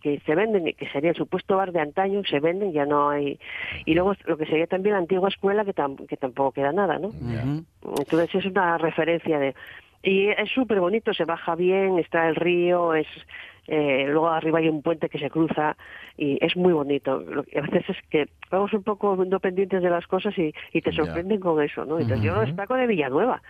[0.00, 3.36] que se venden, que sería el supuesto bar de antaño, se venden, ya no hay.
[3.84, 7.00] Y luego lo que sería también la antigua escuela, que, tam- que tampoco queda nada,
[7.00, 7.10] ¿no?
[7.82, 9.56] Entonces es una referencia de...
[10.04, 13.08] Y es súper bonito, se baja bien, está el río, es
[13.68, 15.76] eh, luego arriba hay un puente que se cruza
[16.16, 17.20] y es muy bonito.
[17.20, 20.52] Lo que a veces es que vamos un poco no pendientes de las cosas y,
[20.72, 21.04] y te Ya.
[21.04, 22.00] sorprenden con eso, ¿no?
[22.00, 23.42] Entonces yo destaco de Villanueva,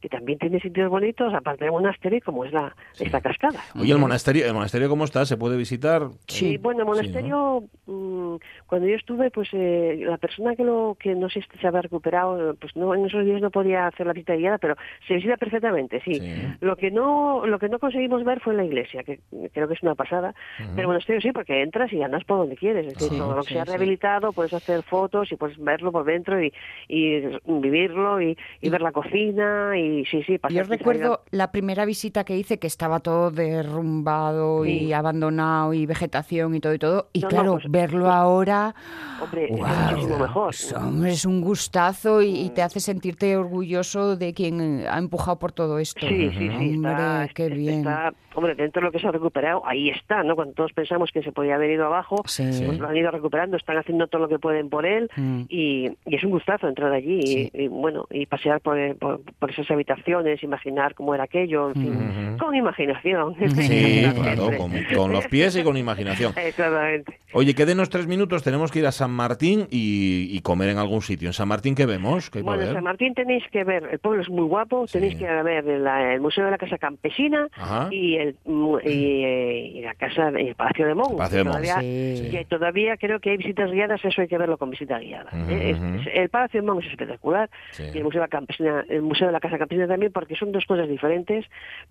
[0.00, 3.04] que también tiene sitios bonitos, aparte del monasterio, como es la Sí.
[3.04, 3.60] esta cascada.
[3.78, 5.24] Oye, el monasterio, ¿el monasterio cómo está?
[5.24, 6.08] ¿Se puede visitar?
[6.26, 8.34] Sí, bueno, el monasterio, mm,
[8.66, 11.82] cuando yo estuve, pues eh, la persona que lo que no sé si se había
[11.82, 14.74] recuperado, pues no en esos días no podía hacer la visita guiada, pero
[15.06, 16.14] se visita perfectamente, sí.
[16.14, 16.42] Sí.
[16.60, 19.20] Lo que no lo que no conseguimos ver fue la iglesia, que
[19.62, 22.56] creo que es una pasada, pero el monasterio sí, porque entras y andas por donde
[22.56, 25.92] quieres, es decir, Sí, todo lo que sí, rehabilitado, puedes hacer fotos y puedes verlo
[25.92, 26.52] por dentro y,
[26.88, 32.24] y vivirlo y, y ver la cocina y sí, sí, Yo recuerdo la primera visita
[32.24, 37.08] que hice que estaba todo derrumbado y abandonado y vegetación y todo y todo.
[37.12, 38.74] Y No, no, claro, pues- verlo ahora,
[39.22, 39.90] Hombre, es ¡guau!
[39.90, 40.46] muchísimo mejor.
[40.46, 45.38] Pues, hombre, es un gustazo y, y te hace sentirte orgulloso de quien ha empujado
[45.38, 46.06] por todo esto.
[46.06, 46.48] Sí, sí, sí.
[46.74, 47.78] Hombre, está, qué bien.
[47.78, 50.34] está- hombre, dentro de lo que se ha recuperado, ahí está, ¿no?
[50.36, 52.42] Cuando todos pensamos que se podía haber ido abajo, Sí.
[52.64, 55.42] pues lo han ido recuperando, están haciendo todo lo que pueden por él Mm.
[55.48, 57.50] y, y es un gustazo entrar allí y- Sí.
[57.54, 61.96] y, bueno, y pasear por, por, por esas habitaciones, imaginar cómo era aquello, en fin,
[61.96, 62.44] Ujú.
[62.44, 63.34] con imaginación.
[63.56, 66.32] Sí, claro, con, con los pies y con imaginación.
[66.36, 67.18] Exactamente.
[67.34, 71.00] Oye, quédenos tres minutos, tenemos que ir a San Martín y, y comer en algún
[71.02, 71.28] sitio.
[71.28, 72.30] ¿En San Martín qué vemos?
[72.30, 72.74] ¿Qué hay para Bueno, en?
[72.76, 74.94] San Martín tenéis que ver, el pueblo es muy guapo, Sí.
[74.98, 77.88] tenéis que ver la- el Museo de la Casa Campesina Ajá.
[77.90, 78.36] y el
[78.84, 81.16] y, eh, y la casa el Palacio de Mon.
[81.16, 81.52] Palacio de Mon.
[81.52, 82.28] Todavía- Sí.
[82.30, 85.30] que todavía creo que hay visitas guiadas, eso hay que verlo con visita guiada.
[85.48, 85.70] ¿eh?
[85.70, 85.94] Es- ujú.
[86.00, 87.84] es- el Palacio de Mon es espectacular Sí.
[87.94, 90.52] y el Museo de la Campesina, el Museo de la Casa Campesina también, porque son
[90.52, 91.44] dos cosas diferentes,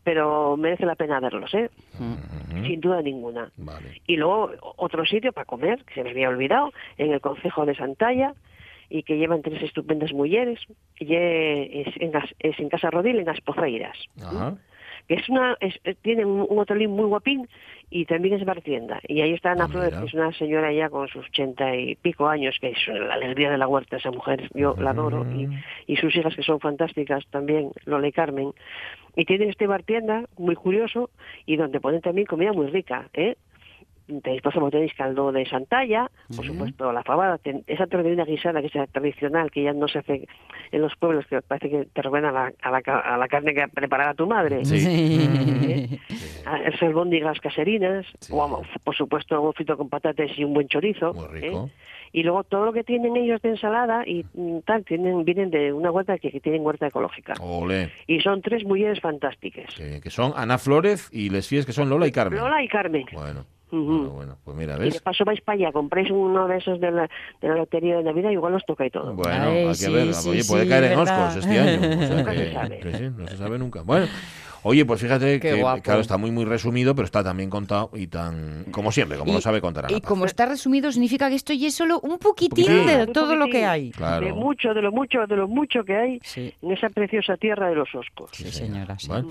[0.04, 1.70] pero merece la pena verlos, ¿eh?
[2.66, 3.52] Sin duda ninguna.
[3.58, 4.02] Vale.
[4.08, 7.76] Y luego otro sitio para comer, que se me había olvidado, en el Concejo de
[7.76, 8.34] Santalla,
[8.90, 10.60] y que llevan tres estupendas mujeres,
[11.00, 13.98] y es en, As- es en Casa Rodil, en Aspozeiras.
[14.22, 14.56] Ajá.
[15.12, 17.46] Que es una, es, eh, tienen un, un hotelín muy guapín
[17.90, 19.02] y también es bartienda.
[19.10, 21.96] Y ahí está Ana Ah, Flores, que es una señora ya con sus ochenta y
[21.96, 25.26] pico años, que es la alegría de la huerta, esa mujer, yo la adoro.
[25.36, 25.50] Y,
[25.86, 28.54] y sus hijas, que son fantásticas también, Lola y Carmen.
[29.18, 31.10] Y tienen este bartienda muy curioso
[31.46, 33.36] y donde ponen también comida muy rica, ¿eh?
[34.08, 38.60] Tenéis, por ejemplo, tenéis caldo de Santalla, por supuesto, la fabada, ten- esa tortellina guisada
[38.62, 40.28] que es la tradicional, que ya no se hace
[40.72, 43.28] en los pueblos, que parece que te recuerda a la, a la, ca- a la
[43.28, 44.66] carne que preparaba tu madre.
[44.66, 44.80] Sí.
[44.80, 46.00] Sí.
[46.46, 48.34] A- Las albóndigas caserinas, Sí.
[48.36, 51.14] o, por supuesto, un frito con patatas y un buen chorizo.
[51.14, 51.70] Muy rico.
[51.70, 51.72] ¿eh?
[52.14, 55.72] Y luego todo lo que tienen ellos de ensalada y mm, tal, tienen, vienen de
[55.72, 57.36] una huerta que, que tienen huerta ecológica.
[57.40, 57.90] Ole.
[58.06, 59.74] Y son tres mujeres fantásticas.
[59.76, 62.38] Que, que son Ana Flores y les fíes que son Lola y Carmen.
[62.40, 63.06] Lola y Carmen.
[63.14, 65.02] Bueno, Bueno, bueno, pues mira, Y de ¿ves?
[65.02, 67.10] paso vais para allá, compráis uno de esos de la,
[67.42, 69.14] de la lotería de Navidad, igual os toca y todo.
[69.14, 70.14] Bueno, Ay, hay que ver.
[70.14, 71.28] sí, Oye, puede sí, caer en verdad.
[71.30, 71.80] Oscos este año.
[71.80, 72.80] o sea Nunca que- se sabe.
[72.80, 73.82] que sí, no se sabe nunca.
[73.82, 74.08] Bueno.
[74.64, 75.82] Oye, pues fíjate Qué que, guapo.
[75.82, 79.36] claro, está muy, muy resumido, pero está también contado y tan, como siempre, como Y-
[79.36, 80.08] lo sabe contar Ana Y Paz.
[80.08, 82.86] como está resumido, significa que esto ya es solo un poquitín Poquitín.
[82.86, 83.90] de Un todo lo que hay.
[83.90, 84.24] Claro.
[84.24, 87.70] De mucho, de lo mucho, de lo mucho que hay Sí, en esa preciosa tierra
[87.70, 88.30] de los Oscos.
[88.34, 89.00] sí, señora.
[89.00, 89.08] sí.
[89.08, 89.30] Bueno.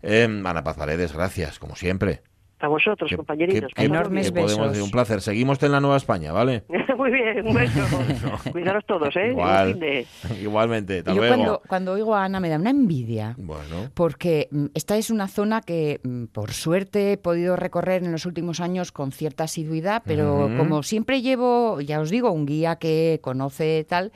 [0.00, 2.20] Eh, Ana Paz Paredes, gracias, como siempre.
[2.62, 3.72] A vosotros, Que- compañeritos.
[3.74, 4.68] que- Enormes que podemos besos.
[4.72, 5.20] decir, un placer.
[5.20, 6.62] Seguimos en la Nueva España, ¿vale?
[6.96, 7.80] Muy bien, un beso.
[8.52, 9.30] Cuidaros todos, ¿eh?
[9.30, 9.80] Igual.
[9.80, 10.06] De-
[10.40, 11.34] Igualmente, hasta Yo luego.
[11.34, 13.34] cuando, cuando oigo a Ana me da una envidia.
[13.36, 18.12] Bueno, Porque mm, esta es una zona que, mm, por suerte, he podido recorrer en
[18.12, 22.76] los últimos años con cierta asiduidad, pero como siempre llevo, ya os digo, un guía
[22.76, 24.12] que conoce tal,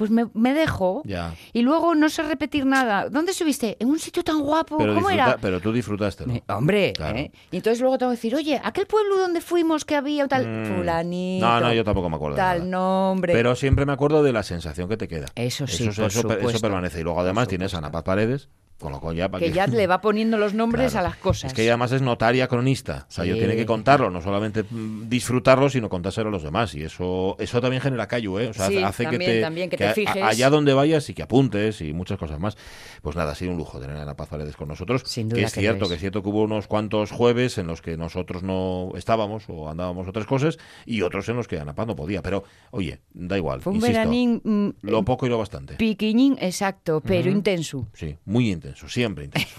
[0.00, 1.34] pues me, me dejo ya.
[1.52, 3.10] y luego no sé repetir nada.
[3.10, 3.76] ¿Dónde estuviste?
[3.80, 4.78] En un sitio tan guapo.
[4.78, 5.38] Pero, ¿Cómo disfruta- era?
[5.38, 6.34] pero tú disfrutaste, ¿no?
[6.36, 7.18] Eh, Hombre, Claro.
[7.18, 7.30] ¿eh?
[7.50, 10.76] y entonces luego tengo que decir, oye, aquel pueblo donde fuimos que había tal, Mm.
[10.78, 11.46] fulanito.
[11.46, 12.70] No, no, yo tampoco me acuerdo de Tal nada.
[12.70, 13.34] nombre.
[13.34, 15.26] Pero siempre me acuerdo de la sensación que te queda.
[15.34, 17.00] Eso sí, eso, por eso, eso permanece.
[17.00, 18.48] Y luego además tienes a Ana Paz Paredes,
[18.80, 21.06] Con lo cual ya, ¿para Que ya le va poniendo los nombres Claro.
[21.06, 21.50] a las cosas.
[21.50, 23.06] Es que ella además es notaria cronista.
[23.08, 23.40] O sea, yo Sí.
[23.40, 24.64] tiene que contarlo, no solamente
[25.06, 26.74] disfrutarlo, sino contárselo a los demás.
[26.74, 28.48] Y eso eso también genera callo, ¿eh?
[28.48, 30.22] O sea, Sí, hace que te, también, que te a- fijes.
[30.22, 32.56] allá donde vayas y que apuntes y muchas cosas más.
[33.02, 35.02] Pues nada, ha sido un lujo tener a Ana Paz Paredes con nosotros.
[35.04, 35.88] Sin duda que es que cierto, es.
[35.88, 39.68] que es cierto que hubo unos cuantos jueves en los que nosotros no estábamos o
[39.68, 42.22] andábamos otras cosas y otros en los que Ana Paz no podía.
[42.22, 43.60] Pero, oye, da igual.
[43.60, 45.74] Fue un insisto, veranín mm, Lo poco y lo bastante.
[45.74, 47.88] piquiñín, exacto, pero intenso.
[47.92, 49.56] Sí, muy intenso, siempre intenso.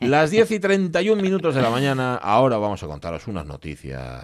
[0.00, 4.22] Las 10 y 31 minutos de la mañana, ahora vamos a contaros unas noticias.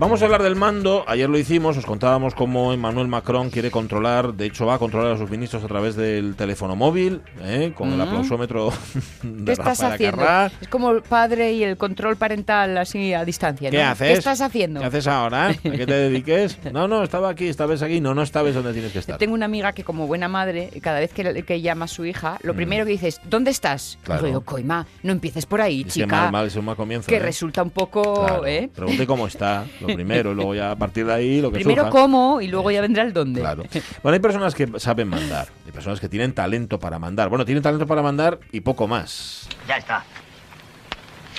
[0.00, 1.02] Vamos a hablar del mando.
[1.08, 5.12] Ayer lo hicimos, os contábamos cómo Emmanuel Macron quiere controlar, de hecho va a controlar
[5.14, 7.72] a sus ministros a través del teléfono móvil, ¿eh?
[7.74, 8.02] con el Mm.
[8.02, 8.70] aplausómetro
[9.24, 10.24] de ¿Qué estás Rafael haciendo?
[10.60, 13.70] Es como el padre y el control parental así a distancia.
[13.70, 14.06] ¿Qué haces?
[14.12, 14.78] ¿Qué estás haciendo?
[14.78, 15.48] ¿Qué haces ahora?
[15.48, 16.58] ¿A qué te dediques?
[16.72, 18.00] No, no, estaba aquí, estabas aquí.
[18.00, 19.18] No, no estabas donde tienes que estar.
[19.18, 22.38] Tengo una amiga que como buena madre, cada vez que, que llama a su hija,
[22.42, 23.98] lo primero que dice es, ¿dónde estás?
[24.02, 24.04] Mm.
[24.04, 24.26] Claro.
[24.26, 26.06] Digo, coima, no empieces por ahí, Es que chica.
[26.22, 27.08] mal, mal es un mal comienzo.
[27.08, 27.20] que ¿eh?
[27.20, 28.46] resulta un poco, Claro.
[28.46, 28.70] ¿eh?
[29.06, 31.90] Cómo está, lo primero, y luego ya a partir de ahí lo que Primero surja.
[31.90, 33.40] cómo y luego ya vendrá el dónde.
[33.40, 33.64] Claro.
[34.02, 37.28] Bueno, hay personas que saben mandar, hay personas que tienen talento para mandar.
[37.28, 39.48] Bueno, tienen talento para mandar y poco más.
[39.66, 40.04] Ya está.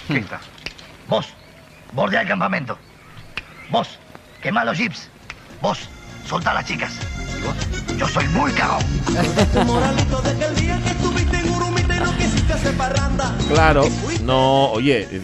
[0.07, 0.39] ¿Qué está?
[1.07, 1.27] Vos,
[1.93, 2.77] bordea el campamento.
[3.69, 3.97] Vos,
[4.41, 5.09] quema los jeeps.
[5.61, 5.89] Vos,
[6.25, 6.97] solta a las chicas.
[7.37, 7.97] ¿Y vos?
[7.97, 8.83] Yo soy muy cagón.
[13.49, 13.83] Claro,
[14.23, 15.21] no, oye, eh,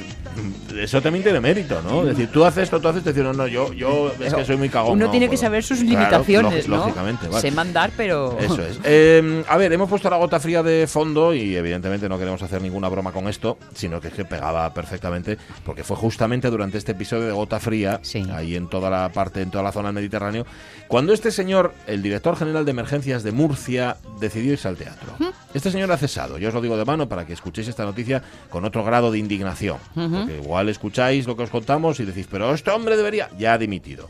[0.80, 2.02] eso también tiene mérito, ¿no?
[2.02, 4.46] Es decir, tú haces esto, tú haces esto, decir, no, no, yo, yo es que
[4.46, 4.94] soy muy cagón.
[4.94, 6.78] Uno no tiene que saber sus Claro, limitaciones, lógi- ¿no?
[6.78, 7.42] Lógicamente, vale.
[7.42, 8.38] Sé mandar, pero...
[8.40, 8.80] Eso es.
[8.88, 12.62] Eh, a ver, hemos puesto la gota fría de fondo y evidentemente no queremos hacer
[12.62, 16.92] ninguna broma con esto, sino que es que pegaba perfectamente, porque fue justamente durante este
[16.94, 18.26] episodio de gota fría, Sí.
[18.34, 20.46] ahí en toda la parte, en toda la zona del Mediterráneo,
[20.88, 25.14] cuando este señor, el director general de emergencias de Murcia, decidió irse al teatro.
[25.54, 28.22] Este señor ha cesado, yo os lo digo de mano para que escuchéis esta noticia
[28.50, 32.54] con otro grado de indignación, porque igual escucháis lo que os contamos y decís, pero
[32.54, 34.10] este hombre debería, ya ha dimitido.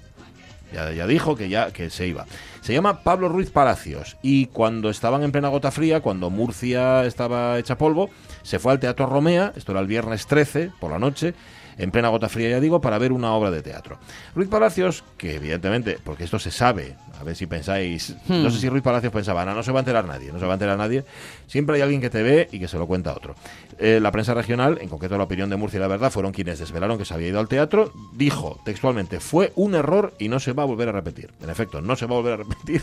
[0.74, 2.26] Ya, ya dijo que ya que se iba.
[2.62, 7.60] Se llama Pablo Ruiz Palacios y cuando estaban en plena gota fría, cuando Murcia estaba
[7.60, 8.10] hecha polvo,
[8.44, 11.34] se fue al Teatro Romea, esto era el viernes 13 por la noche,
[11.78, 13.98] en plena gota fría ya digo, para ver una obra de teatro.
[14.34, 18.70] Ruiz Palacios, que evidentemente, porque esto se sabe, a ver si pensáis, no sé si
[18.70, 20.78] Ruiz Palacios pensaba, no, no se va a enterar nadie, no se va a enterar
[20.78, 21.04] nadie,
[21.48, 23.36] siempre hay alguien que te ve y que se lo cuenta a otro.
[23.78, 26.60] Eh, la prensa regional, en concreto la opinión de Murcia y la verdad, fueron quienes
[26.60, 30.54] desvelaron que se había ido al teatro, dijo textualmente, fue un error y no se
[30.54, 31.32] va a volver a repetir.
[31.42, 32.82] En efecto, no se va a volver a repetir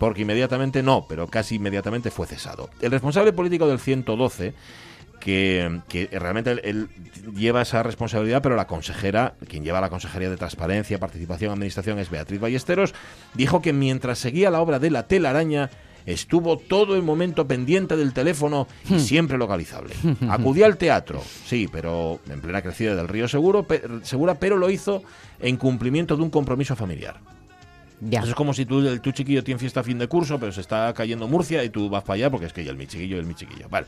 [0.00, 2.70] porque inmediatamente no, pero casi inmediatamente fue cesado.
[2.80, 4.54] El responsable político del 112
[5.20, 6.88] que, que realmente él, él
[7.36, 12.10] lleva esa responsabilidad, pero la consejera, quien lleva la Consejería de Transparencia, Participación, Administración es
[12.10, 12.94] Beatriz Ballesteros,
[13.34, 15.70] dijo que mientras seguía la obra de la telaraña,
[16.06, 19.94] estuvo todo el momento pendiente del teléfono y siempre localizable.
[20.30, 24.70] Acudió al teatro, sí, pero en plena crecida del río Seguro, pe- Segura, pero lo
[24.70, 25.02] hizo
[25.38, 27.18] en cumplimiento de un compromiso familiar.
[28.02, 28.20] Ya.
[28.20, 30.50] Eso es como si tú, el, tu chiquillo tiene fiesta a fin de curso, pero
[30.52, 32.86] se está cayendo Murcia y tú vas para allá porque es que ya el mi
[32.86, 33.68] chiquillo y el mi chiquillo.
[33.68, 33.86] Vale.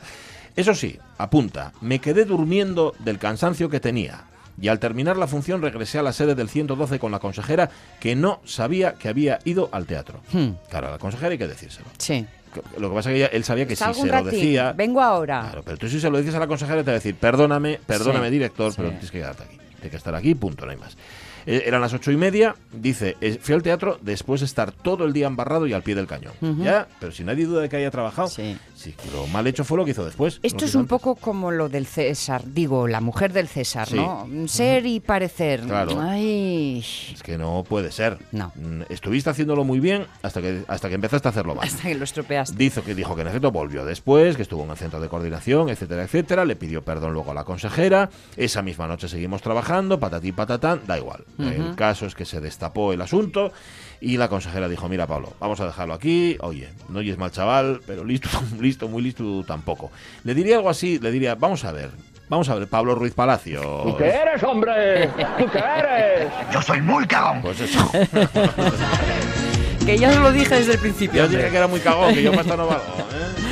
[0.55, 4.25] Eso sí, apunta, me quedé durmiendo del cansancio que tenía.
[4.61, 8.15] Y al terminar la función regresé a la sede del 112 con la consejera que
[8.15, 10.19] no sabía que había ido al teatro.
[10.31, 10.49] Hmm.
[10.69, 11.87] Claro, a la consejera hay que decírselo.
[11.97, 12.25] Sí.
[12.77, 14.73] Lo que pasa es que él sabía que si un se lo decía...
[14.73, 15.41] vengo ahora.
[15.41, 17.79] Claro, pero tú si se lo dices a la consejera te va a decir, perdóname,
[17.87, 18.75] perdóname Sí, director, sí.
[18.77, 19.57] pero tienes que quedarte aquí.
[19.57, 20.95] Tienes que estar aquí, punto, no hay más.
[21.45, 25.03] Eh, eran las ocho y media, dice, eh, fui al teatro después de estar todo
[25.03, 26.31] el día embarrado y al pie del cañón.
[26.59, 28.55] Ya, pero si nadie duda de que haya trabajado, Sí.
[28.83, 30.39] Sí, lo mal hecho fue lo que hizo después.
[30.43, 30.89] Esto es un antes.
[30.89, 33.95] poco como lo del César, digo, la mujer del César, Sí.
[33.95, 34.27] ¿no?
[34.47, 35.61] Ser y parecer.
[35.61, 35.99] Claro.
[36.01, 38.17] Ay, Es que no puede ser.
[38.31, 38.51] No.
[38.55, 41.67] Mm, Estuviste haciéndolo muy bien hasta que, hasta que empezaste a hacerlo mal.
[41.67, 42.55] hasta que lo estropeaste.
[42.57, 45.69] Dijo que dijo que en efecto volvió después, que estuvo en el centro de coordinación,
[45.69, 46.45] etcétera, etcétera.
[46.45, 48.09] Le pidió perdón luego a la consejera.
[48.37, 51.23] Esa misma noche seguimos trabajando, patatí patatán, da igual.
[51.39, 53.51] El caso es que se destapó el asunto
[54.01, 56.35] y la consejera dijo, mira Pablo, vamos a dejarlo aquí.
[56.41, 58.27] Oye, no oyes mal chaval, pero listo,
[58.59, 59.91] listo, muy listo tú tampoco.
[60.23, 61.91] Le diría algo así, le diría, vamos a ver,
[62.29, 63.95] vamos a ver, Pablo Ruiz Palacio.
[63.97, 65.07] ¿Qué eres, hombre?
[65.37, 66.31] ¿Tú qué eres?
[66.51, 67.41] Yo soy muy cagón.
[67.41, 67.91] Pues eso.
[69.85, 71.17] Que ya os lo dije desde el principio.
[71.17, 71.39] Yo hombre.
[71.39, 72.83] dije que era muy cagón, que yo para esta no valgo.
[73.11, 73.43] ¿eh?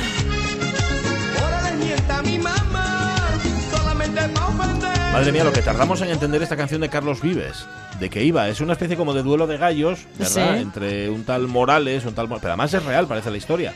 [5.12, 7.66] Madre mía, lo que tardamos en entender esta canción de Carlos Vives.
[8.02, 8.48] De qué iba.
[8.48, 10.54] Es una especie como de duelo de gallos, ¿verdad?
[10.56, 10.60] Sí.
[10.62, 12.28] Entre un tal Morales, un tal...
[12.28, 13.72] Pero además es real, parece la historia.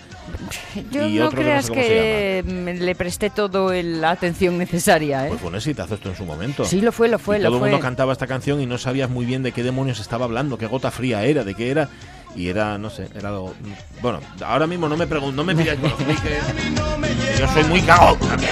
[0.90, 4.58] Yo Y no otro que no creas sé que le presté todo el- la atención
[4.58, 5.28] necesaria, ¿eh?
[5.28, 6.64] Pues fue un exitazo esto en su momento.
[6.64, 8.76] Sí, lo fue, lo fue, Y lo todo el mundo cantaba esta canción y no
[8.76, 11.88] sabías muy bien de qué demonios estaba hablando, qué gota fría era, de qué era.
[12.34, 13.54] Y era, no sé, era algo...
[14.02, 16.20] Bueno, ahora mismo no me pregun- no me pidáis que lo explique.
[16.22, 18.50] que Yo soy muy cagón también.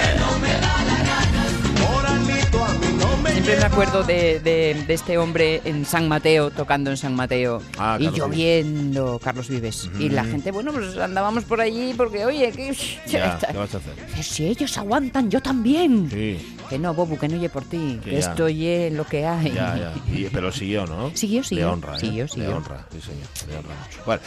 [3.45, 7.61] Siempre me acuerdo de, de- de este hombre en San Mateo, tocando en San Mateo.
[7.77, 9.87] Ah, y Carlos lloviendo, Carlos Vives.
[9.99, 12.75] Y la gente, bueno, pues andábamos por allí porque, oye, ¿qué,
[13.07, 14.23] Ya, ¿qué vas a hacer?
[14.23, 16.09] si ellos aguantan, yo también.
[16.09, 17.99] Sí, Que no, Bobu, que no oye por ti.
[18.03, 19.51] Que Que, esto oye lo que hay.
[19.51, 19.93] ya, ya.
[20.11, 21.11] Y- pero siguió, ¿no?
[21.13, 21.71] Siguió, Le siguió.
[21.71, 21.99] honra, ¿eh?
[21.99, 22.55] Siguió, Le siguió.
[22.57, 23.27] honra, sí, señor.
[23.47, 24.03] Le honra mucho.
[24.07, 24.21] Vale.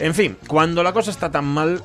[0.00, 1.80] En fin, cuando la cosa está tan mal,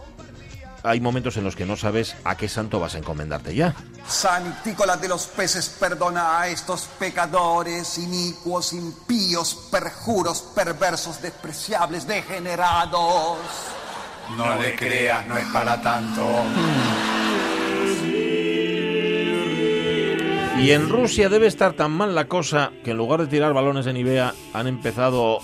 [0.88, 3.76] hay momentos en los que no sabes a qué santo vas a encomendarte ya.
[4.08, 13.38] Santícola de los peces, perdona a estos pecadores, inicuos, impíos, perjuros, perversos, despreciables, degenerados.
[14.36, 16.26] No le creas, no es para tanto.
[20.60, 23.86] Y en Rusia debe estar tan mal la cosa que en lugar de tirar balones
[23.86, 25.40] de Nivea han empezado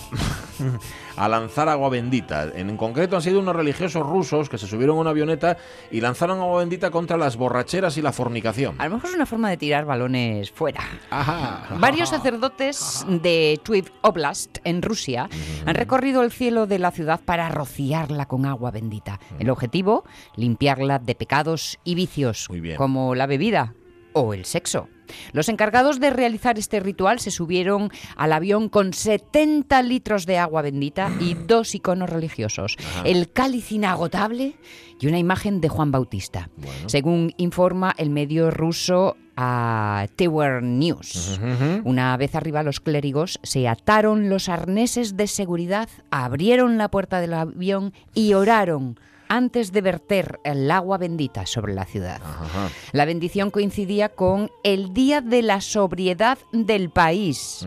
[1.18, 2.52] a lanzar agua bendita.
[2.56, 5.58] En concreto han sido unos religiosos rusos que se subieron a una avioneta
[5.92, 8.76] y lanzaron agua bendita contra las borracheras y la fornicación.
[8.80, 10.82] A lo mejor es una forma de tirar balones fuera.
[11.10, 11.68] Ajá.
[11.80, 15.30] Varios sacerdotes de Tver Oblast, en Rusia,
[15.66, 19.20] han recorrido el cielo de la ciudad para rociarla con agua bendita.
[19.39, 20.04] El objetivo,
[20.36, 22.78] limpiarla de pecados y vicios, Muy bien.
[22.78, 23.74] como la bebida
[24.13, 24.88] o el sexo.
[25.34, 30.62] Los encargados de realizar este ritual se subieron al avión con 70 litros de agua
[30.62, 34.56] bendita y dos iconos religiosos, el cáliz inagotable
[34.99, 36.88] y una imagen de Juan Bautista, Bueno.
[36.89, 41.39] según informa el medio ruso a Tower News.
[41.84, 47.34] Una vez arriba los clérigos se ataron los arneses de seguridad, abrieron la puerta del
[47.34, 52.22] avión y oraron antes de verter el agua bendita sobre la ciudad.
[52.24, 52.70] Ajá.
[52.92, 57.66] La bendición coincidía con el Día de la Sobriedad del país.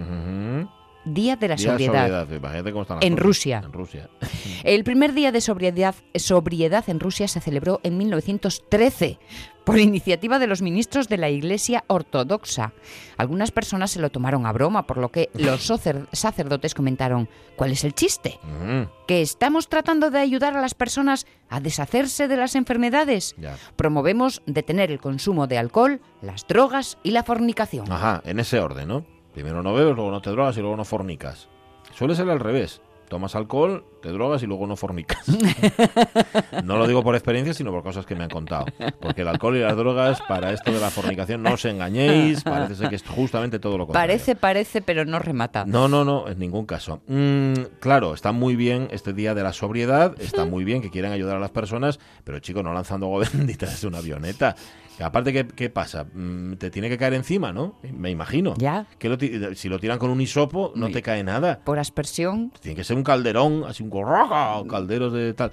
[1.06, 1.92] Día de la Día sobriedad.
[2.08, 3.24] sobriedad, imagínate cómo están las En cosas.
[3.26, 3.62] Rusia.
[3.64, 4.10] En Rusia.
[4.64, 9.18] El primer día de sobriedad, sobriedad en Rusia se celebró en 1913
[9.64, 12.72] por iniciativa de los ministros de la Iglesia Ortodoxa.
[13.16, 17.72] Algunas personas se lo tomaron a broma, por lo que los sacer- sacerdotes comentaron, ¿cuál
[17.72, 18.38] es el chiste?
[18.44, 18.88] Ujú.
[19.08, 23.34] ¿Que estamos tratando de ayudar a las personas a deshacerse de las enfermedades?
[23.38, 23.56] Ya.
[23.76, 27.90] Promovemos detener el consumo de alcohol, las drogas y la fornicación.
[27.90, 29.04] Ajá, en ese orden, ¿no?
[29.36, 31.46] Primero no bebes, luego no te drogas y luego no fornicas.
[31.94, 32.80] Suele ser al revés.
[33.10, 35.28] Tomas alcohol, te drogas y luego no fornicas.
[36.64, 38.64] no lo digo por experiencia, sino por cosas que me han contado.
[38.98, 42.44] Porque el alcohol y las drogas, para esto de la fornicación, no os engañéis.
[42.44, 44.14] Parece ser que es justamente todo lo contrario.
[44.14, 45.66] Parece, parece, pero no remata.
[45.66, 47.02] No, no, no, en ningún caso.
[47.06, 51.12] Mm, claro, está muy bien este día de la sobriedad, está muy bien que quieran
[51.12, 54.56] ayudar a las personas, pero chicos, no lanzando agua bendita desde una avioneta.
[55.00, 56.06] Aparte, ¿qué, qué pasa?
[56.12, 57.74] Mm, te tiene que caer encima, ¿no?
[57.82, 58.54] Me imagino.
[58.56, 58.86] Ya.
[58.98, 59.16] Que lo
[59.54, 61.60] si lo tiran con un hisopo, no te cae nada.
[61.64, 65.50] Por aspersión, Tiene que ser un calderón, así un corraja, o calderos de tal.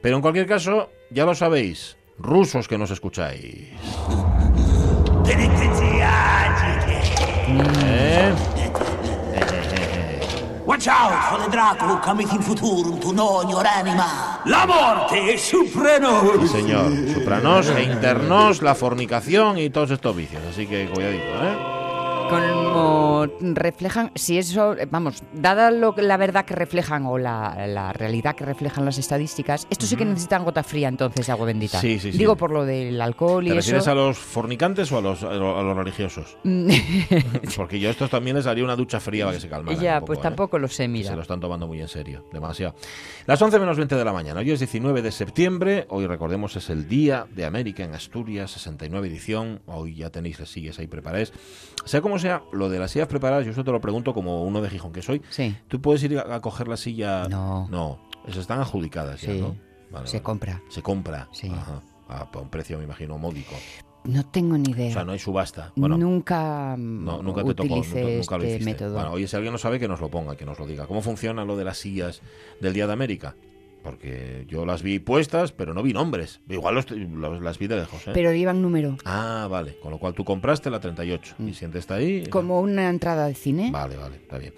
[0.00, 3.68] Pero en cualquier caso, ya lo sabéis, rusos que nos escucháis.
[7.84, 8.34] ¿Eh?
[10.82, 14.40] Watch out for the Dracula cometh in futurum tu non your anima.
[14.46, 16.32] La morte es supremo.
[16.40, 16.90] Sí, señor.
[17.14, 20.42] Supranos e internos, la fornicación y todos estos vicios.
[20.50, 21.81] Así que cuidadito, ¿eh?
[22.40, 28.34] Como reflejan, si eso, vamos, dada lo, la verdad que reflejan o la, la realidad
[28.34, 31.78] que reflejan las estadísticas, esto sí que necesitan gota fría entonces, agua bendita.
[31.80, 32.18] Sí, sí, sí.
[32.18, 33.60] Digo por lo del alcohol y ¿Te eso.
[33.60, 36.36] refieres a los fornicantes o a los, a lo- a los religiosos?
[37.56, 39.80] Porque yo a estos también les haría una ducha fría para que se calmaran.
[39.80, 40.22] ya, poco, pues ¿eh?
[40.22, 41.10] tampoco lo sé, Que mira.
[41.10, 42.74] Se lo están tomando muy en serio, demasiado.
[43.26, 46.70] Las 11 menos 20 de la mañana, hoy es 19 de septiembre, hoy recordemos es
[46.70, 51.32] el Día de América en Asturias, 69 edición, hoy ya tenéis las sillas ahí preparadas.
[51.84, 54.62] Sea como sea, lo de las sillas preparadas, yo eso te lo pregunto como uno
[54.62, 55.20] de Gijón que soy.
[55.30, 55.54] Sí.
[55.68, 57.28] ¿Tú puedes ir a, a coger la silla?
[57.28, 57.68] No.
[57.70, 59.40] No, esas están adjudicadas ya, Sí.
[59.40, 59.56] ¿no?
[59.90, 60.22] Vale, Se vale.
[60.22, 60.62] compra.
[60.70, 61.28] Se compra.
[61.32, 61.48] Sí.
[61.54, 61.82] Ajá.
[62.08, 63.54] A, a un precio, me imagino, módico.
[64.04, 64.88] No tengo ni idea.
[64.90, 65.70] O sea, no hay subasta.
[65.76, 68.94] Bueno, nunca, no, nunca te tocó, nunca, nunca lo este método.
[68.94, 70.86] Bueno, oye, si alguien lo sabe, que nos lo ponga, que nos lo diga.
[70.86, 72.20] ¿Cómo funciona lo de las sillas
[72.60, 73.36] del Día de América?
[73.82, 76.40] Porque yo las vi puestas, pero no vi nombres.
[76.48, 78.06] Igual los- los- las vi de lejos.
[78.06, 78.10] ¿eh?
[78.14, 78.96] Pero llevan número.
[79.04, 79.76] Ah, vale.
[79.80, 81.34] Con lo cual tú compraste la 38.
[81.40, 82.26] Y si está ahí...
[82.28, 83.70] Como una entrada de cine.
[83.72, 84.54] Vale, vale, está bien.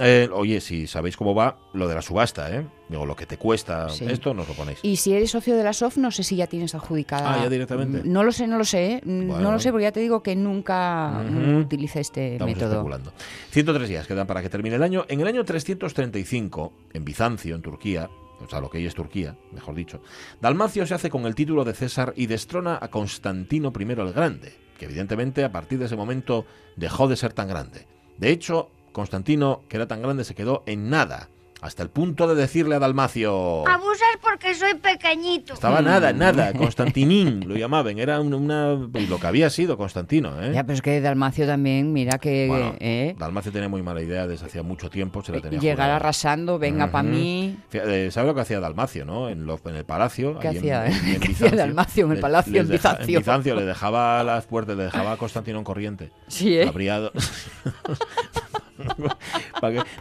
[0.00, 2.66] Eh, oye, si sabéis cómo va lo de la subasta, ¿eh?
[2.88, 4.04] Digo, lo que te cuesta Sí.
[4.08, 4.80] esto, nos lo ponéis.
[4.82, 7.32] Y si eres socio de la SOF, no sé si ya tienes adjudicada.
[7.32, 8.02] Ah, ya directamente.
[8.02, 8.94] Mm, No lo sé, no lo sé.
[8.94, 9.00] ¿eh?
[9.04, 9.58] Mm, Bueno, no lo bueno.
[9.60, 11.32] sé porque ya te digo que nunca Ujú.
[11.32, 12.72] mm, utilicé este Estamos método.
[12.72, 13.12] especulando.
[13.50, 15.04] 103 días quedan para que termine el año.
[15.08, 18.10] En el año 335, en Bizancio, en Turquía,
[18.44, 20.00] o sea, lo que hoy es Turquía, mejor dicho,
[20.40, 24.54] Dalmacio se hace con el título de César y destrona a Constantino I el Grande,
[24.78, 26.46] que evidentemente a partir de ese momento
[26.76, 27.86] dejó de ser tan grande.
[28.18, 31.28] De hecho, Constantino, que era tan grande, se quedó en nada,
[31.64, 33.66] hasta el punto de decirle a Dalmacio...
[33.66, 35.54] Abusas porque soy pequeñito.
[35.54, 40.52] Estaba nada, nada, Constantinín lo llamaban, era un- una, lo que había sido Constantino, ¿eh?
[40.52, 44.26] Ya, pero es que Dalmacio también, mira que Bueno, eh, Dalmacio tenía muy mala idea
[44.26, 45.96] desde hacía mucho tiempo, se la tenía llegar jurada.
[45.96, 47.56] arrasando, venga para mí.
[47.70, 49.30] Fíjate, ¿Sabes lo que hacía Dalmacio, no?
[49.30, 50.38] En, lo- en el palacio.
[50.40, 50.96] ¿Qué hacía, en- eh?
[51.14, 51.56] en ¿Qué hacía Bizancio.
[51.56, 53.16] Dalmacio en el Le- palacio les en deja- Bizancio?
[53.16, 56.10] En Bizancio le dejaba las puertas, le dejaba a Constantino en corriente.
[56.28, 56.68] Sí, ¿eh?
[56.68, 56.98] Habría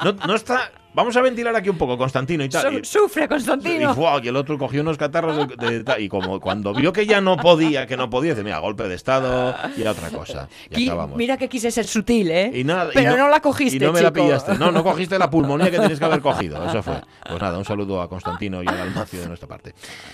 [0.03, 0.71] no, no está...
[0.93, 2.71] Vamos a ventilar aquí un poco, Constantino y tal.
[2.71, 3.95] Su- Y- sufre, y, Constantino.
[3.95, 4.19] ¡fua!
[4.23, 7.19] y el otro cogió unos catarros de- de- de- y como cuando vio que ya
[7.21, 10.47] no podía, que no podía, dice, mira, golpe de estado y era otra cosa.
[10.69, 11.17] Y Qui- acabamos.
[11.17, 12.51] Mira que quise ser sutil, ¿eh?
[12.53, 14.55] Y nada, y pero no, la cogiste, Y no me la pillaste.
[14.57, 16.63] No, no cogiste la pulmonía que tenías que haber cogido.
[16.67, 17.01] Eso fue.
[17.27, 19.73] Pues nada, un saludo a Constantino y al Almacio de nuestra parte.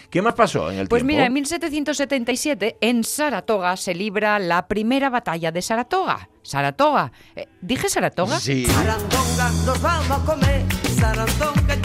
[0.09, 1.13] ¿Qué más pasó en el Pues tiempo?
[1.13, 6.29] mira, en 1777 en Saratoga se libra la primera batalla de Saratoga.
[6.41, 7.11] Saratoga.
[7.35, 8.39] Eh, ¿Dije Saratoga?
[8.39, 8.65] Sí.
[8.65, 10.68] Sarandonga, nos vamos a comer.
[10.99, 11.75] Sarandonga.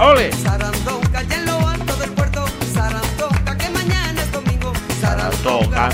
[0.00, 0.32] ¡Ole!
[0.32, 2.44] Sarandonga, y en lo alto del puerto.
[2.72, 4.72] Sarandonga, que mañana es domingo.
[5.00, 5.88] Saratoga.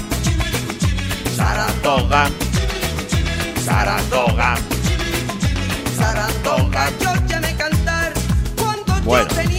[1.36, 2.30] Saratoga.
[3.64, 4.56] Saratoga.
[5.96, 8.12] Sarandonga, yo ya me cantar.
[8.56, 9.53] Cuando Bueno, yo tenía.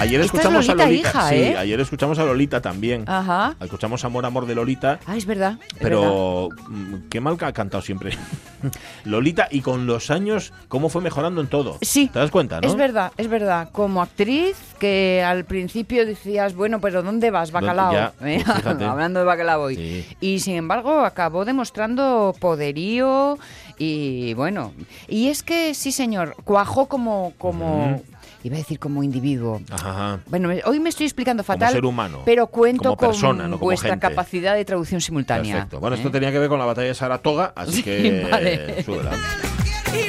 [0.00, 1.56] Ayer Esta es escuchamos a Lolita hija, sí, ¿eh?
[1.56, 3.04] ayer escuchamos a Lolita también.
[3.06, 3.56] Ajá.
[3.60, 4.98] Escuchamos Amor, Amor de Lolita.
[5.06, 5.58] Ah, es verdad.
[5.60, 5.78] es.
[5.78, 8.16] Pero mm, qué mal que ha cantado siempre
[9.04, 11.78] Lolita y con los años cómo fue mejorando en todo.
[11.82, 12.08] Sí.
[12.12, 12.66] ¿Te das cuenta, no?
[12.68, 13.68] Es verdad, es verdad.
[13.72, 17.92] Como actriz, que al principio decías, bueno, pero ¿dónde vas, bacalao?
[17.92, 18.42] Ya, ¿Eh?
[18.44, 18.66] pues.
[18.82, 19.76] Hablando de bacalao hoy.
[19.76, 20.16] Sí.
[20.20, 23.38] Y sin embargo, acabó demostrando poderío
[23.78, 24.72] y bueno.
[25.08, 27.32] Y es que, sí, señor, cuajó como.
[27.38, 28.02] como.
[28.42, 29.60] Iba a decir como individuo.
[29.70, 30.20] Ajá.
[30.26, 33.56] Bueno, hoy me estoy explicando Como fatal, ser humano, pero cuento como persona, con no
[33.58, 34.08] como vuestra gente.
[34.08, 35.54] capacidad de traducción simultánea.
[35.54, 35.80] Perfecto.
[35.80, 36.12] Bueno, esto ¿eh?
[36.12, 38.82] tenía que ver con la batalla de Saratoga, así Sí, que vale.
[38.82, 39.10] súbela.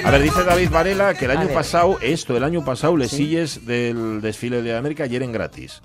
[0.06, 3.18] A ver, dice David Varela que el año pasado, esto, el año pasado, les Sí.
[3.18, 5.82] silles del desfile de América y eran gratis.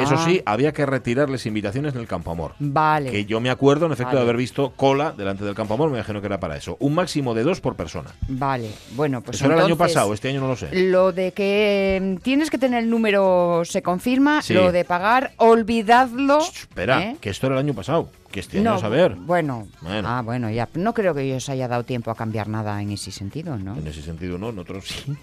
[0.00, 0.24] Eso Ah.
[0.26, 2.52] sí, había que retirarles invitaciones en el Campo Amor.
[2.58, 3.10] Vale.
[3.10, 4.18] Que yo me acuerdo, en efecto, Vale.
[4.20, 6.76] de haber visto cola delante del Campo Amor, me imagino que era para eso.
[6.80, 8.10] Un máximo de dos por persona.
[8.28, 8.70] Vale.
[8.96, 10.68] Bueno, pues eso era el año pasado, este año no lo sé.
[10.72, 14.54] Lo de que mm, tienes que tener el número se confirma, Sí.
[14.54, 16.38] lo de pagar, olvidadlo.
[16.40, 17.16] Espera, ¿eh?
[17.20, 19.14] que esto era el año pasado, que este año No, a saber.
[19.14, 20.08] Bueno, Bueno.
[20.08, 20.68] ah, bueno, ya.
[20.74, 23.76] No creo que os haya dado tiempo a cambiar nada en ese sentido, ¿no?
[23.76, 25.16] En ese sentido no, en otros sí.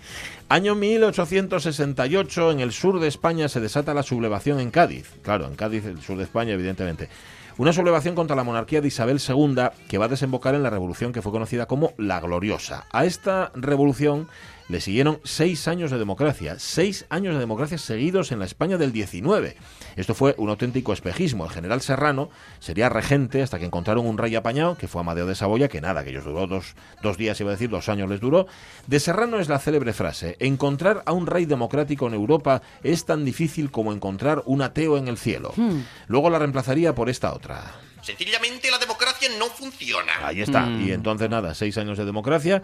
[0.49, 5.12] Año 1868, en el sur de España se desata la sublevación en Cádiz.
[5.22, 7.10] Claro, en Cádiz, el sur de España, evidentemente.
[7.58, 9.56] Una sublevación contra la monarquía de Isabel II
[9.88, 12.86] que va a desembocar en la revolución que fue conocida como la Gloriosa.
[12.91, 14.28] A esta revolución
[14.68, 18.91] le siguieron seis años de democracia, seis años de democracia seguidos en la España del
[18.91, 19.55] 19.
[19.95, 21.45] Esto fue un auténtico espejismo.
[21.45, 25.36] El general Serrano sería regente hasta que encontraron un rey apañado, que fue Amadeo de
[25.36, 28.20] Saboya, que nada, que ellos duró dos, dos días, iba a decir, dos años les
[28.20, 28.47] duró.
[28.88, 33.26] De Serrano es la célebre frase, encontrar a un rey democrático en Europa es tan
[33.26, 35.53] difícil como encontrar un ateo en el cielo.
[35.55, 35.82] Hmm.
[36.07, 37.76] Luego la reemplazaría por esta otra.
[38.05, 40.11] Sencillamente la democracia no funciona.
[40.22, 40.61] Ahí está.
[40.61, 40.88] Mm.
[40.88, 42.61] Y entonces nada, seis años de democracia,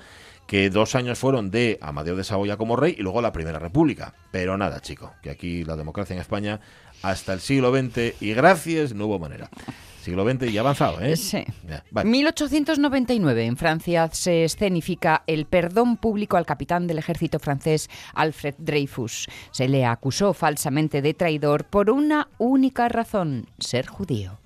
[0.48, 4.14] que dos años fueron de Amadeo de Saboya como rey y luego la Primera República.
[4.32, 6.60] Pero nada, chico, que aquí la democracia en España
[7.02, 9.50] hasta el siglo XX y gracias no hubo manera.
[10.02, 11.16] Siglo XX y avanzado, ¿eh?
[11.16, 11.44] Sí.
[11.68, 12.10] Ya, vale.
[12.10, 19.28] 1899 en Francia se escenifica el perdón público al capitán del ejército francés Alfred Dreyfus.
[19.52, 24.41] Se le acusó falsamente de traidor por una única razón, ser judío.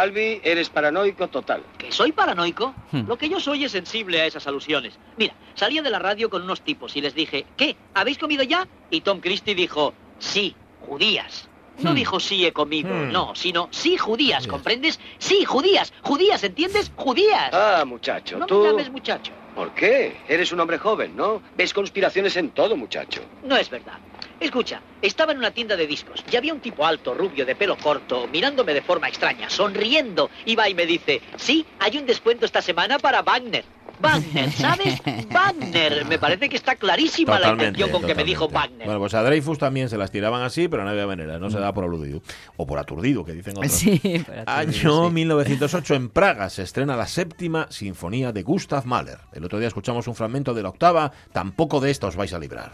[0.00, 1.62] Albi, eres paranoico total.
[1.78, 2.74] ¿Que soy paranoico?
[2.90, 3.06] Hmm.
[3.06, 4.94] Lo que yo soy es sensible a esas alusiones.
[5.16, 7.76] Mira, salía de la radio con unos tipos y les dije, ¿qué?
[7.94, 8.66] ¿Habéis comido ya?
[8.90, 11.48] Y Tom Christie dijo, sí, judías.
[11.82, 11.94] No Hmm.
[11.94, 13.12] dijo sí he comido, Hmm.
[13.12, 14.98] no, sino sí judías, ¿comprendes?
[15.18, 16.90] Sí, judías, judías, ¿entiendes?
[16.96, 17.50] Judías.
[17.52, 18.60] Ah, muchacho, no tú...
[18.62, 19.32] me llames muchacho.
[19.54, 20.16] ¿Por qué?
[20.28, 21.40] Eres un hombre joven, ¿no?
[21.56, 23.20] Ves conspiraciones en todo, muchacho.
[23.44, 23.98] No es verdad.
[24.40, 27.76] Escucha, estaba en una tienda de discos y había un tipo alto, rubio, de pelo
[27.76, 30.30] corto, mirándome de forma extraña, sonriendo.
[30.44, 33.64] Y va y me dice, sí, hay un descuento esta semana para Wagner.
[34.00, 35.00] Wagner, ¿sabes?
[35.30, 36.04] Wagner.
[36.06, 38.84] Me parece que está clarísima la intención con que me dijo Wagner.
[38.84, 41.58] Bueno, pues a Dreyfus también se las tiraban así, pero no había manera, no se
[41.58, 42.20] daba por aludido.
[42.56, 43.72] O por aturdido, que dicen otros.
[43.72, 45.12] Sí, aturdido, Año sí.
[45.12, 49.18] 1908 en Praga se estrena la séptima sinfonía de Gustav Mahler.
[49.32, 52.38] El otro día escuchamos un fragmento de la octava, tampoco de esta os vais a
[52.38, 52.72] librar.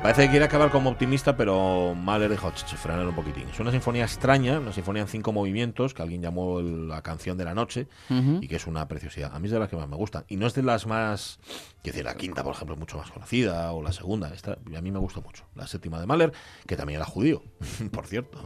[0.00, 3.46] Que parece que quiere acabar como optimista, pero Mahler dijo, "Ch, ch, frenar un poquitín.
[3.50, 7.36] Es una sinfonía extraña, una sinfonía en cinco movimientos, que alguien llamó el- la canción
[7.36, 7.86] de la noche,
[8.40, 9.34] y que es una preciosidad.
[9.34, 10.24] A mí es de las que más me gustan.
[10.28, 11.38] Y no es de las más,
[11.82, 14.32] quiero decir, la quinta, por ejemplo, es mucho más conocida, o la segunda.
[14.32, 15.44] Esta, a mí me gusta mucho.
[15.54, 16.32] La séptima de Mahler,
[16.66, 17.42] que también era judío,
[17.92, 18.38] por cierto.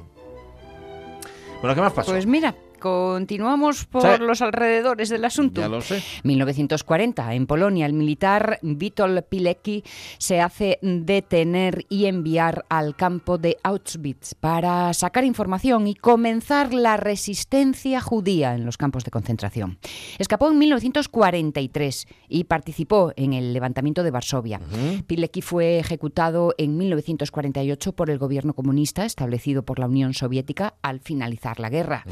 [1.60, 2.10] Bueno, ¿qué más pasó?
[2.10, 4.08] Pues mira, continuamos por Sí.
[4.22, 5.60] los alrededores del asunto.
[5.60, 6.02] ya lo sé.
[6.22, 9.82] 1940, en Polonia, el militar Witold Pilecki
[10.18, 16.96] se hace detener y enviar al campo de Auschwitz para sacar información y comenzar la
[16.96, 19.78] resistencia judía en los campos de concentración.
[20.18, 24.60] Escapó en 1943 y participó en el levantamiento de Varsovia.
[25.06, 31.00] Pilecki fue ejecutado en 1948 por el gobierno comunista establecido por la Unión Soviética al
[31.00, 32.04] finalizar la guerra.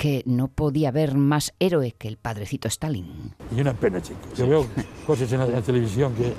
[0.00, 3.34] Que no podía haber más héroe que el padrecito Stalin.
[3.54, 4.32] Y una pena, chicos.
[4.34, 4.66] Yo veo
[5.06, 6.32] cosas en la, en la televisión que.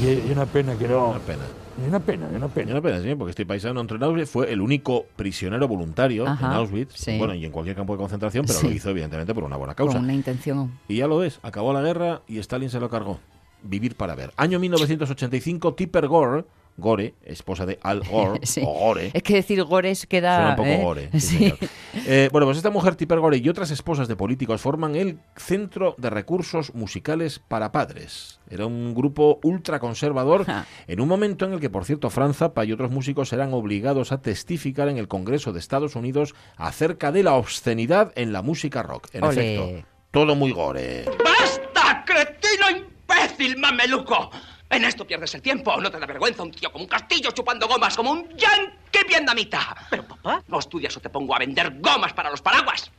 [0.00, 1.08] Y, y una pena que no.
[1.10, 1.42] Una pena.
[1.84, 2.68] Y una pena, y una pena.
[2.68, 6.28] Y una pena, sí, porque este paisano entró en Auschwitz, fue el único prisionero voluntario
[6.28, 7.18] Ajá, en Auschwitz, sí.
[7.18, 8.68] bueno, y en cualquier campo de concentración, pero Sí.
[8.68, 9.94] lo hizo evidentemente por una buena causa.
[9.96, 10.78] Con una intención.
[10.86, 13.18] Y ya lo es, acabó la guerra y Stalin se lo cargó.
[13.64, 14.32] Vivir para ver.
[14.36, 16.44] Año 1985, Tipper Gore,
[16.78, 18.62] Gore, esposa de Al Gore, Sí.
[18.64, 20.36] o Gore, Es que decir gores queda.
[20.36, 20.82] Suena un poco ¿eh?
[20.82, 21.10] gore.
[21.12, 21.36] sí, Sí.
[21.38, 21.58] señor.
[22.06, 25.94] Eh, bueno, pues esta mujer, Tipper Gore, y otras esposas de políticos forman el Centro
[25.98, 28.40] de Recursos Musicales para Padres.
[28.50, 30.44] Era un grupo ultraconservador
[30.86, 34.12] en un momento en el que, por cierto, Franz Zappa y otros músicos eran obligados
[34.12, 38.82] a testificar en el Congreso de Estados Unidos acerca de la obscenidad en la música
[38.82, 39.08] rock.
[39.12, 41.04] En efecto, todo muy gore.
[41.24, 44.30] ¡Basta, cretino imbécil, mameluco!
[44.70, 45.80] En esto pierdes el tiempo.
[45.80, 49.76] ¿No te da vergüenza un tío como un castillo chupando gomas como un yankee vietnamita?
[49.90, 52.90] Pero, papá, no estudias o te pongo a vender gomas para los paraguas.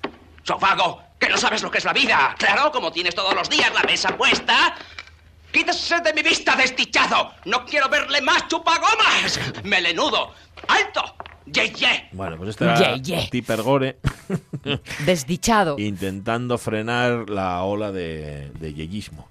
[0.44, 2.34] Sofago, que no sabes lo que es la vida.
[2.38, 4.76] Claro, como tienes todos los días la mesa puesta.
[5.52, 7.34] Quítese de mi vista, desdichado.
[7.46, 9.40] No quiero verle más chupagomas.
[9.64, 10.34] Melenudo.
[10.68, 11.16] ¡Alto!
[11.52, 11.88] ¡Ye, ye!
[12.12, 13.28] Bueno, pues este era Ye, ye.
[13.32, 13.98] Tipper Gore
[15.06, 15.78] Desdichado.
[15.80, 19.30] intentando frenar la ola de, de yeyismo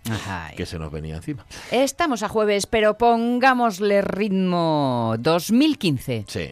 [0.56, 1.44] que se nos venía encima.
[1.70, 6.24] Estamos a jueves, pero pongámosle ritmo 2015.
[6.26, 6.50] Sí.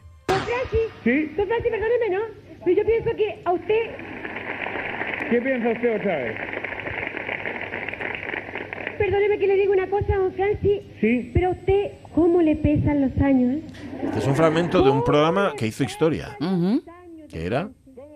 [1.05, 1.33] ¿Sí?
[1.37, 2.21] Don Francis, perdóneme, ¿no?
[2.65, 5.31] Pero yo pienso que a usted...
[5.31, 6.37] ¿Qué piensa usted otra vez?
[8.99, 10.81] Perdóneme que le diga una cosa, don Francis.
[11.01, 11.31] Sí.
[11.35, 13.63] Pero a usted, ¿cómo le pesan los años?
[14.03, 16.37] Este es un fragmento de un programa que hizo historia.
[17.29, 17.71] ¿Qué era?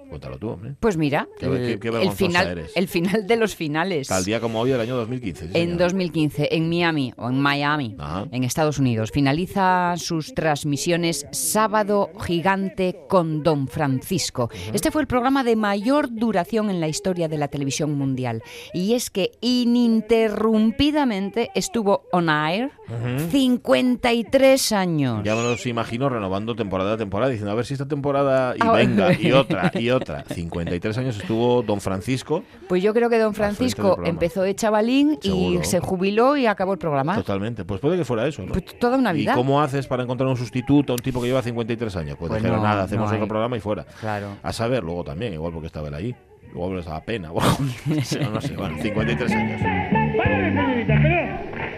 [0.09, 0.74] Cuéntalo tú, hombre.
[0.80, 2.72] Pues mira, Qué- el, qué- qué el vergonzosa final, eres.
[2.74, 4.09] el final de los finales.
[4.09, 5.44] Tal día como hoy del año 2015.
[5.46, 5.78] sí, En señor.
[5.78, 7.96] 2015, en Miami o en Miami,
[8.32, 14.50] en Estados Unidos, finaliza sus transmisiones Sábado Gigante con Don Francisco.
[14.72, 18.42] Este fue el programa de mayor duración en la historia de la televisión mundial.
[18.72, 23.30] Y es que ininterrumpidamente estuvo on air Ujú.
[23.30, 25.22] 53 años.
[25.24, 28.66] Ya me los imagino renovando temporada a temporada, diciendo a ver si esta temporada y
[28.76, 29.32] venga, y
[29.62, 29.97] otra, y otra.
[30.28, 35.61] 53 años estuvo Don Francisco, Pues yo creo que Don Francisco empezó de chavalín Seguro.
[35.61, 37.14] y se jubiló y acabó el programa.
[37.16, 37.64] totalmente.
[37.64, 38.53] Pues puede que fuera eso, ¿no?
[38.53, 39.34] Pues toda una ¿Y vida.
[39.34, 42.16] cómo haces para encontrar un sustituto a un tipo que lleva 53 años?
[42.18, 43.84] Pues, Pues dijeron no, nada, hacemos no otro programa y fuera.
[44.01, 44.36] Claro.
[44.42, 46.16] A saber, luego también, igual porque estaba él ahí.
[46.53, 47.28] Luego les daba pena.
[47.28, 49.61] no, no sé, bueno, 53 años.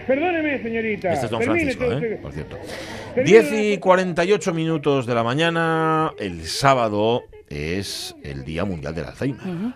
[0.07, 1.13] Perdóneme, señorita.
[1.13, 2.19] Este es Don Francisco, ¿eh?
[2.21, 2.57] por cierto.
[3.15, 9.05] Termine 10 y 48 minutos de la mañana, el sábado es el Día Mundial del
[9.05, 9.75] Alzheimer.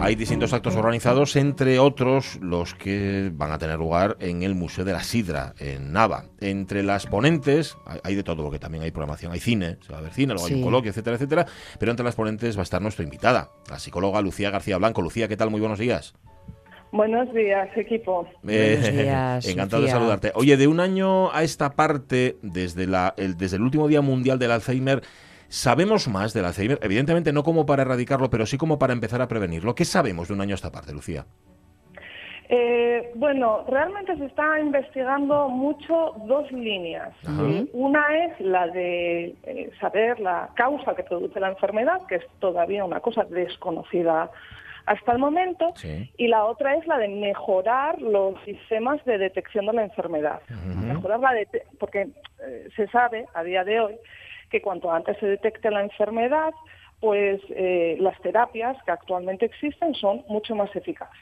[0.00, 4.84] Hay distintos actos organizados, entre otros los que van a tener lugar en el Museo
[4.84, 6.24] de la Sidra, en Nava.
[6.40, 10.02] Entre las ponentes, hay- de todo, porque también hay programación, hay cine, se va a
[10.02, 11.46] ver cine, luego hay un coloquio, etcétera, etcétera.
[11.78, 15.02] Pero entre las ponentes va a estar nuestra invitada, la psicóloga Lucía García Blanco.
[15.02, 15.50] Lucía, ¿qué tal?
[15.50, 16.14] Muy buenos días.
[16.92, 18.26] Buenos días, equipo.
[18.48, 20.32] Eh, encantado de saludarte.
[20.34, 24.40] Oye, de un año a esta parte, desde, la, el, desde el último Día Mundial
[24.40, 25.02] del Alzheimer,
[25.48, 26.80] ¿sabemos más del Alzheimer?
[26.82, 29.74] Evidentemente no como para erradicarlo, pero sí como para empezar a prevenirlo.
[29.74, 31.26] ¿Qué sabemos de un año a esta parte, Lucía?
[32.52, 37.14] Eh, bueno, realmente se está investigando mucho dos líneas.
[37.72, 42.84] Una es la de eh, saber la causa que produce la enfermedad, que es todavía
[42.84, 44.32] una cosa desconocida
[44.90, 45.72] hasta el momento,
[46.16, 50.40] y la otra es la de mejorar los sistemas de detección de la enfermedad.
[50.48, 51.32] Mejorar la
[51.78, 52.08] porque
[52.44, 53.94] eh, se sabe a día de hoy
[54.50, 56.52] que cuanto antes se detecte la enfermedad,
[57.00, 61.16] pues eh, las terapias que actualmente existen son mucho más eficaces.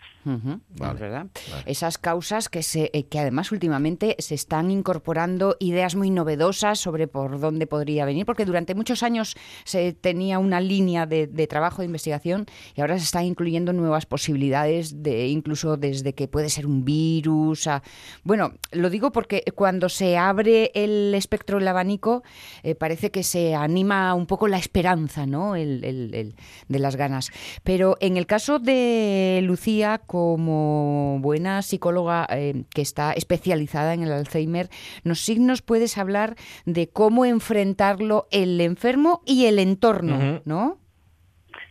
[0.95, 1.27] Es verdad.
[1.65, 7.07] Esas causas que, se, eh, que además últimamente se están incorporando ideas muy novedosas sobre
[7.07, 11.81] por dónde podría venir, porque durante muchos años se tenía una línea de, de trabajo
[11.81, 16.67] de investigación y ahora se están incluyendo nuevas posibilidades, de incluso desde que puede ser
[16.67, 17.67] un virus.
[17.67, 17.83] a-
[18.25, 22.23] Bueno, lo digo porque cuando se abre el espectro, el abanico,
[22.65, 25.55] eh, parece que se anima un poco la esperanza, ¿no?
[25.57, 26.35] El, el- el-
[26.69, 27.31] de las ganas.
[27.65, 34.13] Pero en el caso de Lucía, como buena psicóloga eh, que está especializada en el
[34.13, 34.69] Alzheimer,
[35.05, 36.35] ¿nos sí nos puedes hablar
[36.67, 40.41] de cómo enfrentarlo el enfermo y el entorno.
[40.45, 40.79] ¿no?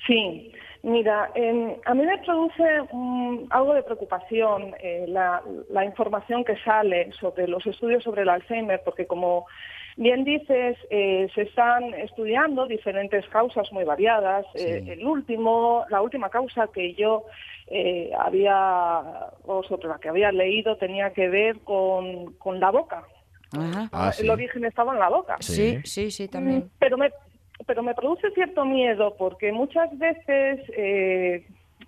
[0.06, 0.52] Sí,
[0.84, 6.56] mira, em, a mí me produce mm, algo de preocupación eh, la, la información que
[6.64, 9.45] sale sobre los estudios sobre el Alzheimer, porque como
[9.98, 14.45] bien dices, eh, se están estudiando diferentes causas muy variadas.
[14.56, 17.26] Eh, el último, la última causa que yo
[17.68, 19.02] eh, había,
[19.45, 23.04] o sobre la que había leído, tenía que ver con, con la boca.
[23.91, 24.24] Ah, sí.
[24.24, 25.38] El origen estaba en la boca.
[25.39, 26.60] Sí, sí, sí, también.
[26.60, 27.12] Mm, Pero me,
[27.66, 31.45] pero me produce cierto miedo porque muchas veces eh,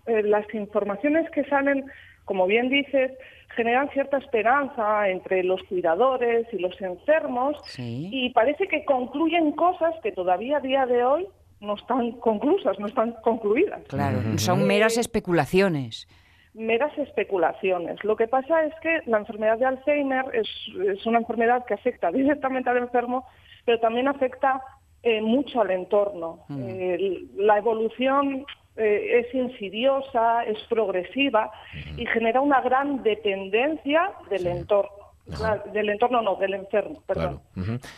[0.08, 1.86] eh, las informaciones que salen,
[2.26, 3.12] como bien dices,
[3.56, 10.12] generan cierta esperanza entre los cuidadores y los enfermos y parece que concluyen cosas que
[10.12, 11.28] todavía a día de hoy
[11.60, 13.82] no están conclusas, no están concluidas.
[13.88, 16.08] Claro, son meras especulaciones.
[16.54, 18.04] meras especulaciones.
[18.04, 20.48] Lo que pasa es que la enfermedad de Alzheimer es,
[20.88, 23.26] es una enfermedad que afecta directamente al enfermo,
[23.66, 24.62] pero también afecta
[25.04, 26.46] eh, mucho al entorno.
[26.50, 28.46] Eh, la evolución
[28.80, 31.52] eh, es insidiosa, es progresiva
[31.98, 34.92] y genera una gran dependencia del entorno.
[35.38, 37.40] Claro, Del entorno no, del enfermo, perdón.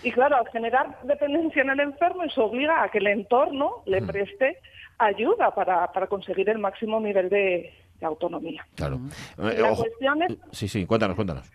[0.03, 4.01] Y claro, al generar dependencia en el enfermo, eso obliga a que el entorno le
[4.01, 4.57] preste
[4.97, 8.67] ayuda para, para conseguir el máximo nivel de, de autonomía.
[8.75, 8.99] Claro.
[9.37, 9.83] Eh, La ojo.
[9.83, 11.49] cuestión es, Sí, sí, cuéntanos, cuéntanos.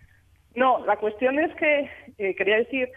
[0.54, 2.90] no, la cuestión es que, eh, quería decir,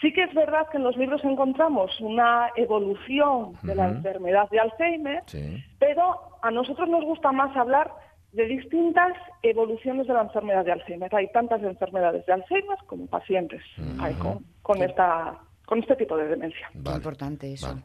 [0.00, 4.60] sí que es verdad que en los libros encontramos una evolución de la enfermedad de
[4.60, 5.62] Alzheimer, Sí.
[5.78, 7.90] pero a nosotros nos gusta más hablar
[8.32, 11.14] de distintas evoluciones de la enfermedad de Alzheimer.
[11.14, 13.62] Hay tantas enfermedades de Alzheimer como pacientes
[14.00, 16.68] hay con, con esta, con este tipo de demencia.
[16.96, 17.78] importante eso.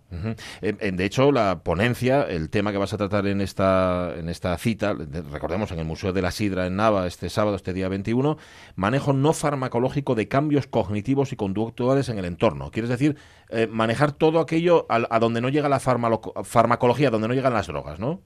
[0.61, 4.27] Eh, eh, De hecho, la ponencia, el tema que vas a tratar en esta, en
[4.29, 7.73] esta cita, de- recordemos en el Museo de la Sidra en Nava este sábado, este
[7.73, 8.37] día 21,
[8.75, 12.71] manejo no farmacológico de cambios cognitivos y conductuales en el entorno.
[12.71, 13.15] Quieres decir,
[13.49, 17.67] eh, manejar todo aquello a, a donde no llega la farmacología, donde no llegan las
[17.67, 18.21] drogas, ¿no?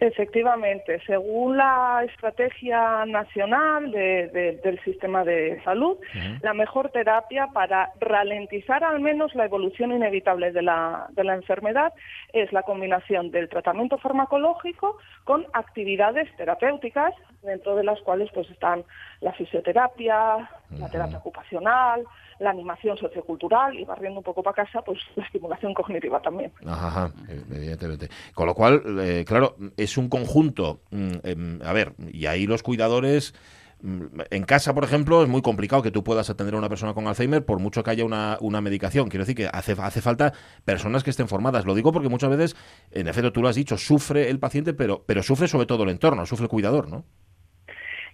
[0.00, 5.98] Efectivamente, según la estrategia nacional de- de- del sistema de salud,
[6.42, 11.92] la mejor terapia para ralentizar al menos la evolución inevitable de la, de la enfermedad
[12.32, 18.84] es la combinación del tratamiento farmacológico con actividades terapéuticas, dentro de las cuales pues están
[19.20, 22.04] la fisioterapia, la terapia ocupacional,
[22.40, 26.52] la animación sociocultural y barriendo un poco para casa, pues la estimulación cognitiva también.
[26.66, 27.10] Ajá,
[27.50, 28.08] evidentemente.
[28.34, 30.80] Con lo cual, eh, claro, es un conjunto.
[30.90, 33.34] mm, em, a ver, y ahí los cuidadores.
[33.80, 36.94] mm, En casa, por ejemplo, es muy complicado que tú puedas atender a una persona
[36.94, 39.08] con Alzheimer por mucho que haya una, una medicación.
[39.08, 40.32] Quiero decir que hace, hace falta
[40.64, 41.64] personas que estén formadas.
[41.64, 42.56] Lo digo porque muchas veces,
[42.90, 45.90] en efecto, tú lo has dicho, sufre el paciente, pero, pero sufre sobre todo el
[45.90, 47.04] entorno, sufre el cuidador, ¿no?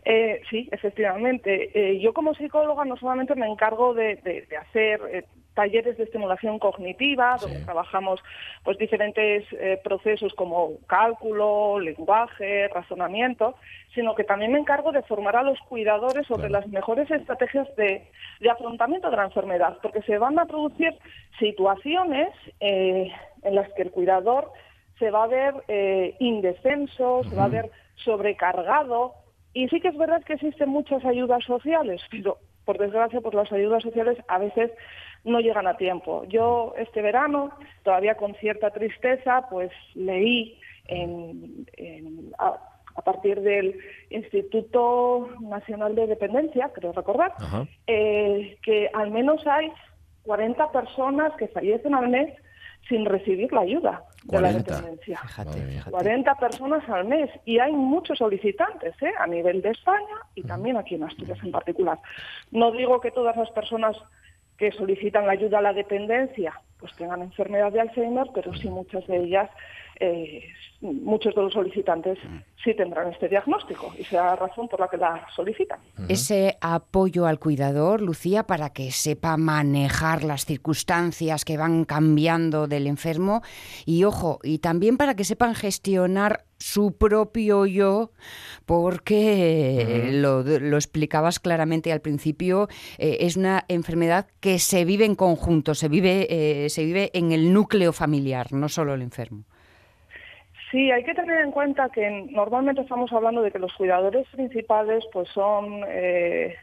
[0.06, 1.70] Eh, sí, efectivamente.
[1.74, 5.24] Eh, yo como psicóloga no solamente me encargo de, de- de hacer eh,
[5.54, 8.20] talleres de estimulación cognitiva, donde trabajamos
[8.64, 13.54] pues diferentes eh, procesos como cálculo, lenguaje, razonamiento,
[13.94, 18.02] sino que también me encargo de formar a los cuidadores sobre las mejores estrategias de,
[18.40, 20.92] de afrontamiento de la enfermedad, porque se van a producir
[21.38, 22.28] situaciones
[22.60, 23.10] eh,
[23.42, 24.50] en las que el cuidador
[24.98, 25.54] se va a ver
[26.18, 29.14] indefenso, se va a ver sobrecargado,
[29.54, 33.50] y sí que es verdad que existen muchas ayudas sociales, pero por desgracia, pues las
[33.52, 34.70] ayudas sociales a veces
[35.24, 36.24] no llegan a tiempo.
[36.28, 37.50] Yo este verano,
[37.82, 42.54] todavía con cierta tristeza, pues leí en, en- a,
[42.96, 43.78] a partir del
[44.10, 47.32] Instituto Nacional de Dependencia, creo recordar,
[47.86, 49.72] eh, que al menos hay
[50.24, 52.32] 40 personas que fallecen al mes
[52.88, 54.74] sin recibir la ayuda de la 40.
[54.74, 55.18] dependencia.
[55.18, 55.90] Fíjate, fíjate.
[55.90, 59.12] 40 personas al mes y hay muchos solicitantes ¿eh?
[59.18, 61.98] a nivel de España y también aquí en Asturias en particular.
[62.50, 63.96] No digo que todas las personas
[64.56, 69.06] que solicitan la ayuda a la dependencia pues tengan enfermedad de Alzheimer, pero sí muchas
[69.06, 69.48] de ellas,
[70.00, 70.44] eh,
[70.80, 72.18] muchos de los solicitantes
[72.62, 75.78] sí tendrán este diagnóstico y sea la razón por la que la solicitan.
[76.08, 82.86] Ese apoyo al cuidador, Lucía, para que sepa manejar las circunstancias que van cambiando del
[82.86, 83.42] enfermo
[83.86, 88.12] y, ojo, y también para que sepan gestionar su propio yo,
[88.64, 92.68] porque lo, lo explicabas claramente al principio,
[92.98, 97.32] eh, es una enfermedad que se vive en conjunto, se vive, eh, se vive en
[97.32, 99.44] el núcleo familiar, no solo el enfermo.
[100.74, 105.04] Sí, hay que tener en cuenta que normalmente estamos hablando de que los cuidadores principales
[105.12, 106.56] pues son eh,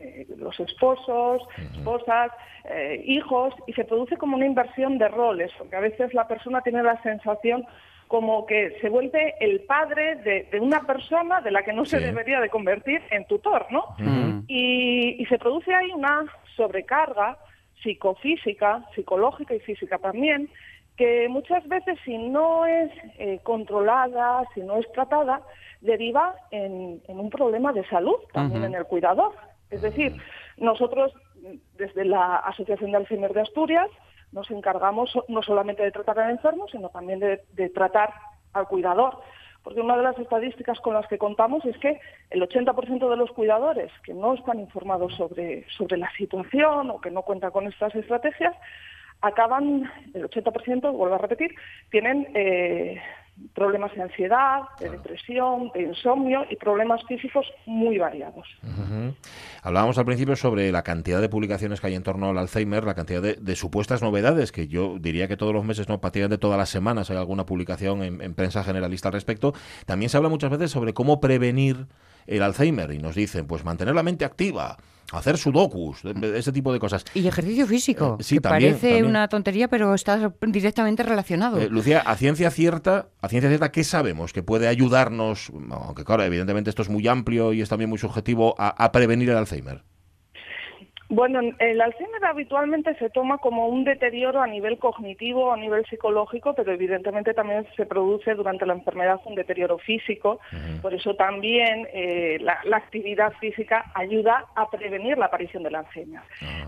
[0.00, 1.42] eh, los esposos,
[1.74, 2.32] esposas,
[2.64, 6.62] eh, hijos, y se produce como una inversión de roles, porque a veces la persona
[6.62, 7.66] tiene la sensación
[8.06, 12.00] como que se vuelve el padre de, de una persona de la que no se
[12.00, 13.84] debería de convertir en tutor, ¿no?
[14.46, 16.24] y, y se produce ahí una
[16.56, 17.36] sobrecarga
[17.82, 20.48] psicofísica, psicológica y física también,
[20.98, 25.40] que muchas veces si no es eh, controlada, si no es tratada,
[25.80, 29.32] deriva en, en un problema de salud también en el cuidador.
[29.70, 30.16] Es decir,
[30.56, 31.12] nosotros
[31.76, 33.88] desde la Asociación de Alzheimer de Asturias
[34.32, 38.12] nos encargamos no solamente de tratar al enfermo, sino también de, de tratar
[38.52, 39.20] al cuidador.
[39.62, 43.30] Porque una de las estadísticas con las que contamos es que el 80% de los
[43.30, 47.94] cuidadores que no están informados sobre, sobre la situación o que no cuentan con estas
[47.94, 48.56] estrategias,
[49.20, 51.54] acaban, el 80%, vuelvo a repetir,
[51.90, 53.00] tienen eh,
[53.54, 58.46] problemas de ansiedad, de depresión, de insomnio y problemas físicos muy variados.
[59.62, 62.94] Hablábamos al principio sobre la cantidad de publicaciones que hay en torno al Alzheimer, la
[62.94, 66.58] cantidad de, de supuestas novedades, que yo diría que todos los meses, no, prácticamente todas
[66.58, 69.52] las semanas hay alguna publicación en, en prensa generalista al respecto.
[69.86, 71.86] También se habla muchas veces sobre cómo prevenir
[72.28, 74.76] el Alzheimer y nos dicen, pues mantener la mente activa,
[75.12, 77.04] hacer sudokus, ese tipo de cosas.
[77.14, 79.06] Y ejercicio físico, Eh, sí, que también, parece también.
[79.06, 81.58] una tontería, pero está directamente relacionado.
[81.58, 85.50] Eh, Lucía, a ciencia cierta, a ciencia cierta, ¿qué sabemos que puede ayudarnos?
[85.70, 89.30] Aunque claro, evidentemente esto es muy amplio y es también muy subjetivo a, a prevenir
[89.30, 89.82] el Alzheimer.
[91.10, 96.52] Bueno, el Alzheimer habitualmente se toma como un deterioro a nivel cognitivo, a nivel psicológico,
[96.54, 100.38] pero evidentemente también se produce durante la enfermedad un deterioro físico.
[100.82, 106.20] Por eso también eh, la, la actividad física ayuda a prevenir la aparición del Alzheimer.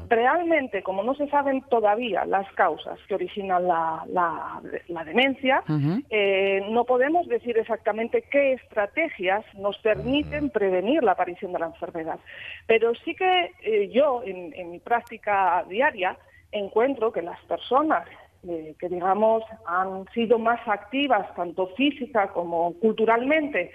[0.09, 5.63] Realmente, como no se saben todavía las causas que originan la, la- la demencia,
[6.11, 12.19] eh, no podemos decir exactamente qué estrategias nos permiten prevenir la aparición de la enfermedad.
[12.67, 16.17] Pero sí que eh, yo, en, en mi práctica diaria,
[16.53, 18.07] encuentro que las personas
[18.49, 23.71] eh, que, digamos, han sido más activas, tanto física como culturalmente,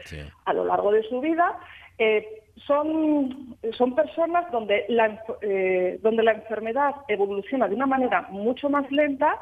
[0.45, 1.60] a lo largo de su vida,
[1.99, 8.68] eh, son, son personas donde la, eh, donde la enfermedad evoluciona de una manera mucho
[8.68, 9.39] más lenta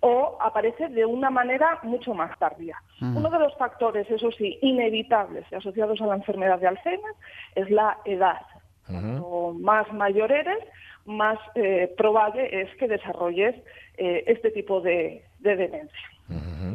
[0.00, 2.76] o aparece de una manera mucho más tardía.
[3.00, 3.18] Mm.
[3.18, 7.12] Uno de los factores, eso sí, inevitables y asociados a la enfermedad de Alzheimer
[7.54, 8.40] es la edad.
[8.86, 10.58] Cuanto más mayor eres,
[11.06, 13.54] más eh, probable es que desarrolles
[13.98, 16.08] eh, este tipo de, de demencia.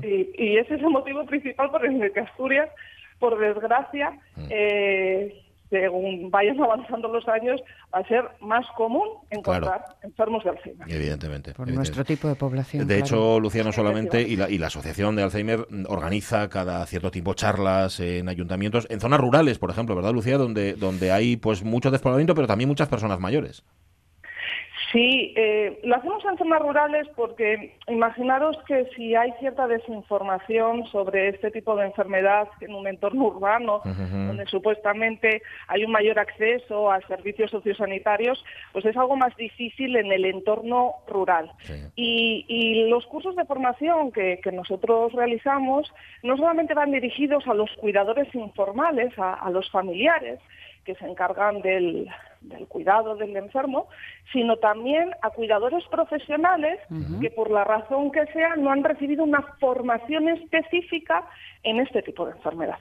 [0.03, 2.69] y, y ese es el motivo principal por el que Asturias,
[3.19, 4.17] por desgracia,
[4.49, 7.61] eh, según vayan avanzando los años,
[7.93, 10.87] va a ser más común encontrar enfermos de Alzheimer.
[10.91, 11.53] Evidentemente.
[11.53, 11.75] Por evidentemente.
[11.75, 12.87] nuestro tipo de población.
[12.87, 13.05] De claro.
[13.05, 17.33] hecho, Lucía, no solamente, y la, y la Asociación de Alzheimer organiza cada cierto tiempo
[17.33, 20.37] charlas en ayuntamientos, en zonas rurales, por ejemplo, ¿verdad, Lucía?
[20.37, 23.63] Donde, donde hay pues mucho despoblamiento, pero también muchas personas mayores.
[24.91, 31.29] Sí, eh, lo hacemos en zonas rurales porque imaginaros que si hay cierta desinformación sobre
[31.29, 37.01] este tipo de enfermedad en un entorno urbano, donde supuestamente hay un mayor acceso a
[37.01, 41.51] servicios sociosanitarios, pues es algo más difícil en el entorno rural.
[41.95, 47.53] Y, y los cursos de formación que, que nosotros realizamos no solamente van dirigidos a
[47.53, 50.39] los cuidadores informales, a, a los familiares,
[50.83, 52.09] que se encargan del,
[52.41, 53.87] del cuidado del enfermo,
[54.31, 56.79] sino también a cuidadores profesionales
[57.19, 61.25] que por la razón que sea no han recibido una formación específica
[61.63, 62.79] en este tipo de enfermedad.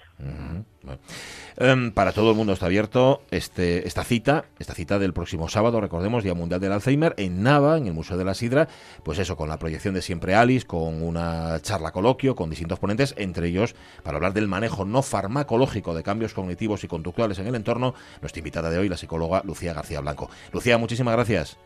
[1.60, 5.80] Em, para todo el mundo está abierto este, esta cita, esta cita del próximo sábado,
[5.80, 8.68] recordemos, Día Mundial del Alzheimer, en Nava, en el Museo de la Sidra,
[9.02, 13.14] pues eso, con la proyección de Siempre Alice, con una charla coloquio, con distintos ponentes,
[13.18, 17.56] entre ellos, para hablar del manejo no farmacológico de cambios cognitivos y conductuales en el
[17.56, 20.30] entorno, nuestra invitada de hoy, la psicóloga Lucía García Blanco.
[20.52, 21.56] Lucía, muchísimas gracias.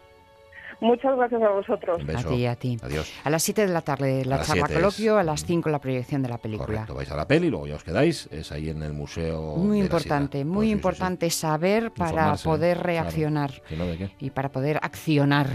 [0.81, 1.99] Muchas gracias a vosotros.
[2.01, 2.29] Un beso.
[2.29, 2.77] A ti, a ti.
[2.83, 3.13] Adiós.
[3.23, 5.79] A las 7 de la tarde la charla 7 es- coloquio, a las 5 la
[5.81, 6.67] proyección de la película.
[6.67, 9.55] Correcto, vais a la peli, luego ya os quedáis, es ahí en el museo.
[9.57, 10.51] Muy de la importante, Sierra.
[10.51, 10.73] muy Pues sí, sí, sí.
[10.73, 12.87] importante saber para Informarse, poder claro.
[12.89, 14.11] reaccionar Si no, ¿de qué?
[14.19, 15.47] y para poder accionar.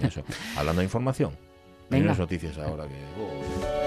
[0.00, 0.22] Eso.
[0.56, 1.36] Hablando de información,
[1.90, 2.04] Venga.
[2.04, 2.94] unas noticias ahora que.
[2.94, 3.77] oh,